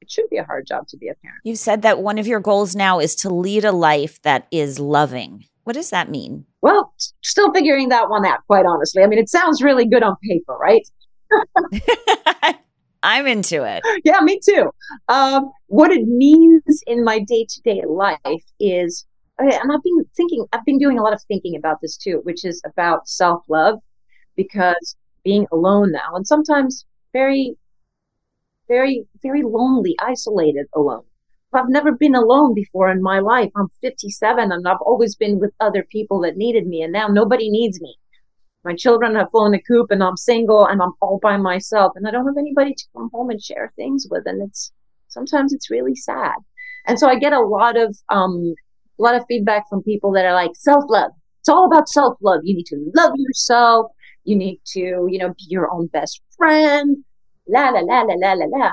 It 0.08 0.12
should 0.12 0.30
be 0.30 0.38
a 0.38 0.44
hard 0.44 0.66
job 0.66 0.88
to 0.88 0.96
be 0.96 1.08
a 1.08 1.14
parent. 1.22 1.40
You 1.44 1.54
said 1.54 1.82
that 1.82 1.98
one 1.98 2.16
of 2.16 2.26
your 2.26 2.40
goals 2.40 2.74
now 2.74 2.98
is 2.98 3.14
to 3.16 3.28
lead 3.28 3.66
a 3.66 3.72
life 3.72 4.22
that 4.22 4.46
is 4.50 4.78
loving. 4.78 5.44
What 5.64 5.74
does 5.74 5.90
that 5.90 6.10
mean? 6.10 6.46
Well, 6.62 6.94
still 7.22 7.52
figuring 7.52 7.90
that 7.90 8.08
one 8.08 8.24
out, 8.24 8.38
quite 8.46 8.64
honestly. 8.64 9.02
I 9.02 9.06
mean, 9.06 9.18
it 9.18 9.28
sounds 9.28 9.60
really 9.62 9.86
good 9.86 10.02
on 10.02 10.16
paper, 10.22 10.56
right? 10.56 10.88
I'm 13.02 13.26
into 13.26 13.64
it. 13.64 13.82
Yeah, 14.02 14.20
me 14.22 14.40
too. 14.42 14.70
Um, 15.08 15.50
what 15.66 15.90
it 15.90 16.06
means 16.06 16.82
in 16.86 17.04
my 17.04 17.18
day 17.18 17.46
to 17.46 17.60
day 17.60 17.82
life 17.86 18.16
is, 18.58 19.04
and 19.38 19.52
I've 19.52 19.82
been 19.82 20.04
thinking, 20.16 20.46
I've 20.54 20.64
been 20.64 20.78
doing 20.78 20.98
a 20.98 21.02
lot 21.02 21.12
of 21.12 21.20
thinking 21.28 21.54
about 21.54 21.82
this 21.82 21.98
too, 21.98 22.20
which 22.22 22.46
is 22.46 22.62
about 22.64 23.06
self 23.06 23.42
love, 23.50 23.78
because 24.36 24.96
being 25.22 25.46
alone 25.52 25.92
now 25.92 26.14
and 26.14 26.26
sometimes 26.26 26.86
very, 27.12 27.56
very, 28.68 29.06
very 29.22 29.42
lonely, 29.42 29.96
isolated 30.00 30.66
alone. 30.74 31.04
I've 31.52 31.68
never 31.68 31.92
been 31.92 32.14
alone 32.14 32.54
before 32.54 32.90
in 32.90 33.02
my 33.02 33.20
life. 33.20 33.50
I'm 33.56 33.68
57 33.80 34.52
and 34.52 34.68
I've 34.68 34.82
always 34.82 35.16
been 35.16 35.40
with 35.40 35.52
other 35.60 35.82
people 35.82 36.20
that 36.20 36.36
needed 36.36 36.66
me 36.66 36.82
and 36.82 36.92
now 36.92 37.08
nobody 37.08 37.50
needs 37.50 37.80
me. 37.80 37.96
My 38.64 38.74
children 38.74 39.14
have 39.14 39.30
flown 39.30 39.52
the 39.52 39.62
coop 39.62 39.90
and 39.90 40.02
I'm 40.02 40.16
single 40.16 40.66
and 40.66 40.82
I'm 40.82 40.92
all 41.00 41.18
by 41.22 41.38
myself 41.38 41.92
and 41.96 42.06
I 42.06 42.10
don't 42.10 42.26
have 42.26 42.36
anybody 42.36 42.74
to 42.74 42.84
come 42.94 43.08
home 43.14 43.30
and 43.30 43.42
share 43.42 43.72
things 43.76 44.06
with. 44.10 44.24
And 44.26 44.42
it's 44.46 44.72
sometimes 45.08 45.54
it's 45.54 45.70
really 45.70 45.94
sad. 45.94 46.34
And 46.86 46.98
so 46.98 47.08
I 47.08 47.18
get 47.18 47.32
a 47.32 47.40
lot 47.40 47.78
of, 47.78 47.96
um, 48.10 48.54
a 48.98 49.02
lot 49.02 49.14
of 49.14 49.24
feedback 49.28 49.68
from 49.70 49.82
people 49.82 50.12
that 50.12 50.26
are 50.26 50.34
like 50.34 50.50
self 50.54 50.84
love. 50.88 51.12
It's 51.40 51.48
all 51.48 51.64
about 51.64 51.88
self 51.88 52.18
love. 52.20 52.40
You 52.44 52.56
need 52.56 52.66
to 52.66 52.90
love 52.94 53.12
yourself. 53.16 53.90
You 54.24 54.36
need 54.36 54.60
to, 54.72 55.06
you 55.08 55.18
know, 55.18 55.30
be 55.30 55.46
your 55.48 55.70
own 55.70 55.86
best 55.86 56.20
friend. 56.36 57.04
La 57.48 57.70
la 57.70 57.80
la 57.80 58.02
la 58.02 58.14
la 58.14 58.32
la 58.34 58.44
la. 58.46 58.72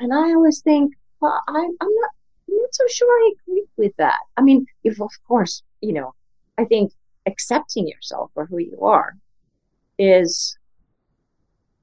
And 0.00 0.12
I 0.12 0.34
always 0.34 0.60
think, 0.60 0.94
well, 1.20 1.40
I'm, 1.48 1.56
I'm 1.80 1.94
not, 1.94 2.10
I'm 2.48 2.56
not 2.56 2.74
so 2.74 2.84
sure 2.88 3.10
I 3.10 3.32
agree 3.32 3.64
with 3.76 3.96
that. 3.96 4.18
I 4.36 4.42
mean, 4.42 4.66
if 4.84 5.00
of 5.00 5.10
course, 5.26 5.62
you 5.80 5.92
know, 5.92 6.14
I 6.58 6.64
think 6.64 6.92
accepting 7.26 7.86
yourself 7.86 8.30
for 8.34 8.46
who 8.46 8.58
you 8.58 8.80
are 8.82 9.16
is 9.98 10.56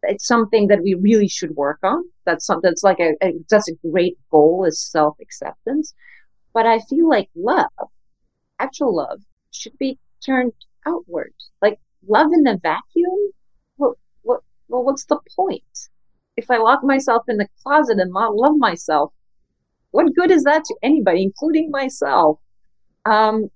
it's 0.03 0.27
something 0.27 0.67
that 0.67 0.83
we 0.83 0.93
really 0.93 1.27
should 1.27 1.55
work 1.55 1.79
on. 1.83 2.03
That's 2.25 2.45
something 2.45 2.69
that's 2.69 2.83
like 2.83 2.99
a, 2.99 3.13
a 3.21 3.33
that's 3.49 3.69
a 3.69 3.89
great 3.89 4.17
goal 4.29 4.65
is 4.65 4.79
self 4.79 5.17
acceptance. 5.21 5.93
But 6.53 6.65
I 6.65 6.79
feel 6.79 7.09
like 7.09 7.29
love, 7.35 7.69
actual 8.59 8.95
love, 8.95 9.21
should 9.51 9.77
be 9.77 9.99
turned 10.25 10.53
outward. 10.85 11.33
Like 11.61 11.79
love 12.07 12.31
in 12.33 12.43
the 12.43 12.59
vacuum? 12.61 13.31
What, 13.77 13.97
what, 14.21 14.41
well, 14.67 14.83
what's 14.83 15.05
the 15.05 15.19
point? 15.35 15.89
If 16.37 16.51
I 16.51 16.57
lock 16.57 16.83
myself 16.83 17.23
in 17.27 17.37
the 17.37 17.47
closet 17.63 17.97
and 17.99 18.11
not 18.11 18.35
love 18.35 18.57
myself, 18.57 19.13
what 19.91 20.13
good 20.13 20.31
is 20.31 20.43
that 20.43 20.65
to 20.65 20.75
anybody, 20.83 21.23
including 21.23 21.71
myself? 21.71 22.39
Um, 23.05 23.49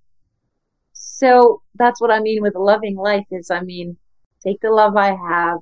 so 0.93 1.61
that's 1.75 1.99
what 1.99 2.11
I 2.11 2.19
mean 2.19 2.41
with 2.41 2.55
loving 2.55 2.95
life 2.95 3.25
is, 3.31 3.51
I 3.51 3.61
mean, 3.61 3.97
take 4.41 4.61
the 4.61 4.69
love 4.69 4.95
I 4.95 5.15
have 5.15 5.59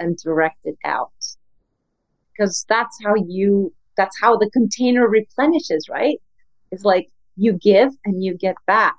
and 0.00 0.16
direct 0.16 0.58
it 0.64 0.76
out. 0.84 1.12
Because 2.32 2.64
that's 2.68 2.96
how 3.04 3.14
you, 3.14 3.74
that's 3.96 4.18
how 4.20 4.36
the 4.36 4.50
container 4.50 5.08
replenishes, 5.08 5.88
right? 5.90 6.20
It's 6.70 6.84
like 6.84 7.10
you 7.36 7.54
give 7.54 7.90
and 8.04 8.24
you 8.24 8.34
get 8.34 8.56
back. 8.66 8.96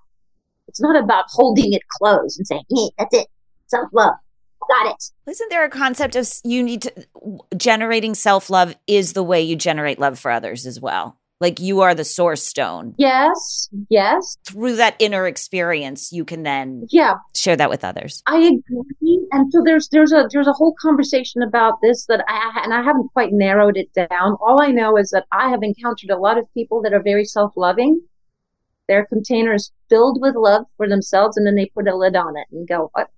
It's 0.68 0.82
not 0.82 0.96
about 0.96 1.26
holding 1.30 1.74
it 1.74 1.84
close 1.98 2.38
and 2.38 2.46
saying, 2.46 2.64
hey, 2.70 2.90
that's 2.98 3.16
it. 3.16 3.28
Self 3.68 3.90
love. 3.94 4.16
Got 4.68 4.92
it. 4.92 5.04
Isn't 5.30 5.50
there 5.50 5.66
a 5.66 5.70
concept 5.70 6.16
of 6.16 6.30
you 6.44 6.64
need 6.64 6.84
to 6.84 6.94
generating 7.56 8.16
self 8.16 8.50
love 8.50 8.76
is 8.88 9.14
the 9.14 9.24
way 9.24 9.42
you 9.42 9.56
generate 9.56 10.00
love 10.00 10.20
for 10.20 10.32
others 10.32 10.66
as 10.66 10.80
well? 10.80 11.18
Like 11.40 11.60
you 11.60 11.82
are 11.82 11.94
the 11.94 12.04
source 12.04 12.44
stone. 12.44 12.96
Yes, 12.98 13.70
yes. 13.90 14.38
Through 14.48 14.78
that 14.78 14.96
inner 14.98 15.28
experience, 15.28 16.12
you 16.12 16.26
can 16.26 16.44
then 16.44 16.88
yeah 16.90 17.16
share 17.36 17.56
that 17.56 17.70
with 17.70 17.84
others. 17.84 18.24
I 18.26 18.38
agree. 18.38 19.28
And 19.32 19.52
so 19.52 19.62
there's 19.64 19.88
there's 19.90 20.12
a 20.12 20.28
there's 20.32 20.48
a 20.48 20.54
whole 20.54 20.74
conversation 20.82 21.44
about 21.44 21.76
this 21.82 22.08
that 22.08 22.26
I 22.28 22.62
and 22.64 22.74
I 22.74 22.82
haven't 22.82 23.10
quite 23.14 23.34
narrowed 23.34 23.78
it 23.78 23.94
down. 23.94 24.36
All 24.42 24.62
I 24.62 24.72
know 24.72 24.98
is 24.98 25.12
that 25.12 25.26
I 25.32 25.50
have 25.50 25.62
encountered 25.62 26.10
a 26.10 26.18
lot 26.18 26.38
of 26.38 26.46
people 26.54 26.82
that 26.82 26.94
are 26.94 27.04
very 27.04 27.26
self 27.26 27.54
loving 27.56 28.02
their 28.88 29.06
container 29.06 29.54
is 29.54 29.72
filled 29.90 30.20
with 30.22 30.36
love 30.36 30.66
for 30.78 30.88
themselves 30.88 31.38
and 31.38 31.46
then 31.46 31.56
they 31.56 31.70
put 31.74 31.88
a 31.88 31.96
lid 31.96 32.16
on 32.16 32.38
it 32.38 32.48
and 32.52 32.68
go, 32.68 32.90
what? 32.94 33.10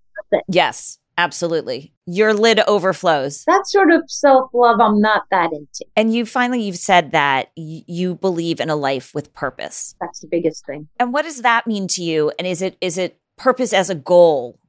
Yes, 0.47 0.98
absolutely. 1.19 1.93
Your 2.05 2.33
lid 2.33 2.61
overflows. 2.67 3.43
That 3.45 3.67
sort 3.67 3.91
of 3.91 4.03
self 4.07 4.49
love 4.53 4.79
I'm 4.79 5.01
not 5.01 5.23
that 5.31 5.51
into. 5.51 5.85
And 5.95 6.13
you 6.13 6.25
finally 6.25 6.61
you've 6.61 6.77
said 6.77 7.11
that 7.11 7.51
y- 7.57 7.83
you 7.87 8.15
believe 8.15 8.59
in 8.59 8.69
a 8.69 8.75
life 8.75 9.13
with 9.13 9.33
purpose. 9.33 9.95
That's 9.99 10.21
the 10.21 10.27
biggest 10.27 10.65
thing. 10.65 10.87
And 10.99 11.13
what 11.13 11.25
does 11.25 11.41
that 11.41 11.67
mean 11.67 11.87
to 11.89 12.03
you? 12.03 12.31
And 12.39 12.47
is 12.47 12.61
it 12.61 12.77
is 12.81 12.97
it 12.97 13.19
purpose 13.37 13.73
as 13.73 13.89
a 13.89 13.95
goal 13.95 14.59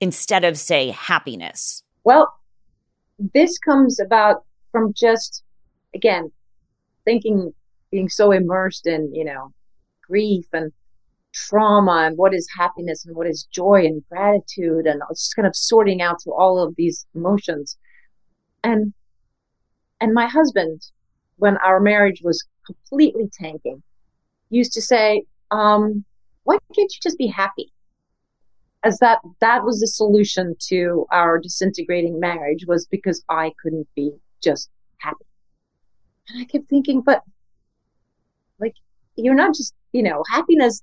instead 0.00 0.44
of, 0.44 0.58
say, 0.58 0.90
happiness? 0.90 1.82
Well, 2.04 2.32
this 3.34 3.58
comes 3.58 4.00
about 4.00 4.44
from 4.72 4.94
just, 4.94 5.42
again, 5.94 6.32
thinking, 7.04 7.52
being 7.90 8.08
so 8.08 8.32
immersed 8.32 8.86
in, 8.86 9.14
you 9.14 9.24
know, 9.24 9.52
grief 10.06 10.46
and 10.52 10.72
trauma 11.32 12.04
and 12.06 12.18
what 12.18 12.34
is 12.34 12.48
happiness 12.56 13.04
and 13.04 13.16
what 13.16 13.26
is 13.26 13.44
joy 13.52 13.84
and 13.84 14.02
gratitude 14.08 14.86
and 14.86 15.00
just 15.10 15.36
kind 15.36 15.46
of 15.46 15.54
sorting 15.54 16.02
out 16.02 16.22
through 16.22 16.34
all 16.34 16.58
of 16.58 16.74
these 16.76 17.06
emotions. 17.14 17.76
And, 18.64 18.92
and 20.00 20.12
my 20.12 20.26
husband, 20.26 20.82
when 21.36 21.56
our 21.58 21.80
marriage 21.80 22.20
was 22.22 22.44
completely 22.66 23.30
tanking, 23.32 23.82
used 24.50 24.72
to 24.72 24.82
say, 24.82 25.24
um, 25.50 26.04
why 26.44 26.58
can't 26.74 26.92
you 26.92 27.00
just 27.02 27.18
be 27.18 27.28
happy? 27.28 27.72
As 28.82 28.98
that, 28.98 29.18
that 29.40 29.62
was 29.64 29.80
the 29.80 29.86
solution 29.86 30.56
to 30.68 31.06
our 31.12 31.38
disintegrating 31.38 32.18
marriage 32.18 32.64
was 32.66 32.86
because 32.86 33.22
I 33.28 33.52
couldn't 33.62 33.88
be 33.94 34.12
just 34.42 34.70
happy. 34.98 35.26
And 36.28 36.40
I 36.40 36.44
kept 36.44 36.68
thinking, 36.68 37.02
but 37.02 37.22
like, 38.58 38.74
you're 39.16 39.34
not 39.34 39.54
just, 39.54 39.74
you 39.92 40.02
know, 40.02 40.24
happiness, 40.30 40.82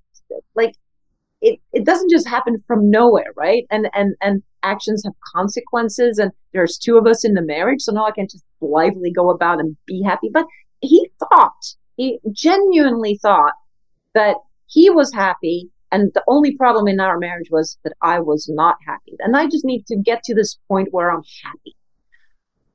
like, 0.55 0.75
it, 1.41 1.59
it 1.71 1.86
doesn't 1.86 2.09
just 2.09 2.28
happen 2.28 2.63
from 2.67 2.89
nowhere, 2.89 3.32
right? 3.36 3.65
And, 3.69 3.89
and, 3.93 4.15
and 4.21 4.41
actions 4.63 5.03
have 5.05 5.13
consequences 5.36 6.17
and 6.17 6.32
there's 6.53 6.78
two 6.78 6.97
of 6.97 7.05
us 7.05 7.23
in 7.23 7.34
the 7.34 7.41
marriage. 7.41 7.82
So 7.82 7.91
now 7.91 8.05
I 8.05 8.11
can 8.11 8.28
just 8.28 8.43
blithely 8.59 9.11
go 9.11 9.30
about 9.30 9.59
and 9.59 9.78
be 9.86 10.01
happy. 10.01 10.30
But 10.34 10.45
he 10.82 11.09
thought, 11.19 11.75
he 11.95 12.19
genuinely 12.32 13.19
thought 13.21 13.53
that 14.13 14.38
he 14.65 14.89
was 14.89 15.13
happy 15.13 15.69
and 15.91 16.11
the 16.13 16.23
only 16.28 16.55
problem 16.55 16.88
in 16.88 16.99
our 16.99 17.17
marriage 17.17 17.49
was 17.49 17.78
that 17.84 17.93
I 18.01 18.19
was 18.19 18.49
not 18.49 18.75
happy. 18.86 19.15
And 19.19 19.38
I 19.38 19.45
just 19.47 19.63
need 19.63 19.86
to 19.88 19.95
get 19.95 20.23
to 20.23 20.36
this 20.36 20.59
point 20.67 20.89
where 20.91 21.09
I'm 21.09 21.23
happy. 21.43 21.75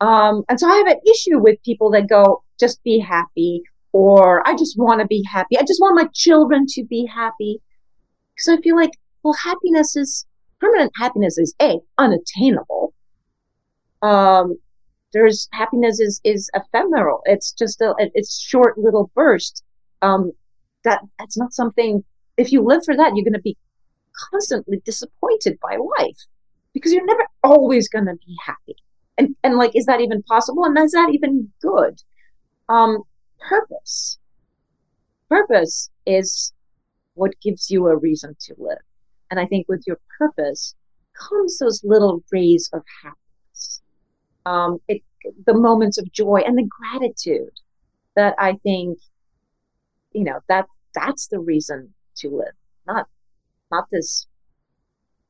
Um, 0.01 0.45
and 0.49 0.59
so 0.59 0.69
I 0.69 0.77
have 0.77 0.87
an 0.87 1.01
issue 1.09 1.39
with 1.39 1.63
people 1.63 1.91
that 1.93 2.09
go, 2.09 2.43
just 2.59 2.83
be 2.83 2.99
happy, 2.99 3.63
or 3.93 4.47
I 4.47 4.57
just 4.57 4.79
want 4.79 5.01
to 5.01 5.07
be 5.07 5.25
happy. 5.31 5.59
I 5.59 5.63
just 5.63 5.81
want 5.81 5.97
my 5.97 6.09
children 6.15 6.67
to 6.71 6.85
be 6.85 7.07
happy. 7.07 7.61
Because 8.35 8.59
I 8.59 8.63
feel 8.63 8.77
like, 8.77 8.93
well, 9.23 9.35
happiness 9.35 9.97
is, 9.97 10.27
permanent 10.61 10.93
happiness 10.97 11.39
is 11.39 11.55
A, 11.61 11.79
unattainable. 11.99 12.95
Um, 14.01 14.59
there's 15.13 15.49
happiness 15.53 16.01
is, 16.01 16.21
is 16.25 16.51
ephemeral. 16.55 17.21
It's 17.27 17.53
just 17.53 17.81
a, 17.81 17.95
it's 17.99 18.41
short 18.41 18.79
little 18.79 19.11
burst. 19.15 19.63
Um, 20.01 20.33
that, 20.85 21.03
that's 21.19 21.37
not 21.37 21.53
something, 21.53 22.03
if 22.37 22.51
you 22.51 22.63
live 22.63 22.85
for 22.85 22.97
that, 22.97 23.13
you're 23.15 23.25
going 23.25 23.35
to 23.35 23.41
be 23.41 23.57
constantly 24.31 24.81
disappointed 24.85 25.59
by 25.61 25.77
life 25.99 26.19
because 26.73 26.93
you're 26.93 27.05
never 27.05 27.27
always 27.45 27.89
going 27.89 28.07
to 28.07 28.17
be 28.27 28.37
happy 28.45 28.77
and 29.19 29.37
and 29.43 29.57
like 29.57 29.73
is 29.75 29.87
that 29.87 30.01
even 30.01 30.23
possible 30.23 30.65
and 30.65 30.77
is 30.79 30.93
that 30.93 31.11
even 31.13 31.51
good 31.61 32.01
um 32.69 32.99
purpose. 33.49 34.19
Purpose 35.29 35.91
is 36.07 36.53
what 37.15 37.33
gives 37.41 37.71
you 37.71 37.87
a 37.87 37.97
reason 37.97 38.37
to 38.41 38.55
live. 38.59 38.79
And 39.31 39.41
i 39.41 39.47
think 39.47 39.67
with 39.69 39.85
your 39.87 39.99
purpose 40.19 40.75
comes 41.29 41.59
those 41.59 41.83
little 41.85 42.23
rays 42.31 42.69
of 42.73 42.83
happiness. 43.03 43.83
Um 44.45 44.79
it 44.89 45.03
the 45.47 45.55
moments 45.55 45.99
of 45.99 46.13
joy 46.13 46.43
and 46.45 46.59
the 46.59 46.69
gratitude 46.69 47.61
that 48.17 48.35
i 48.39 48.55
think 48.63 48.99
you 50.13 50.25
know 50.25 50.41
that 50.49 50.67
that's 50.95 51.29
the 51.29 51.39
reason 51.39 51.93
to 52.17 52.29
live 52.29 52.55
not 52.87 53.07
not 53.71 53.87
this 53.91 54.27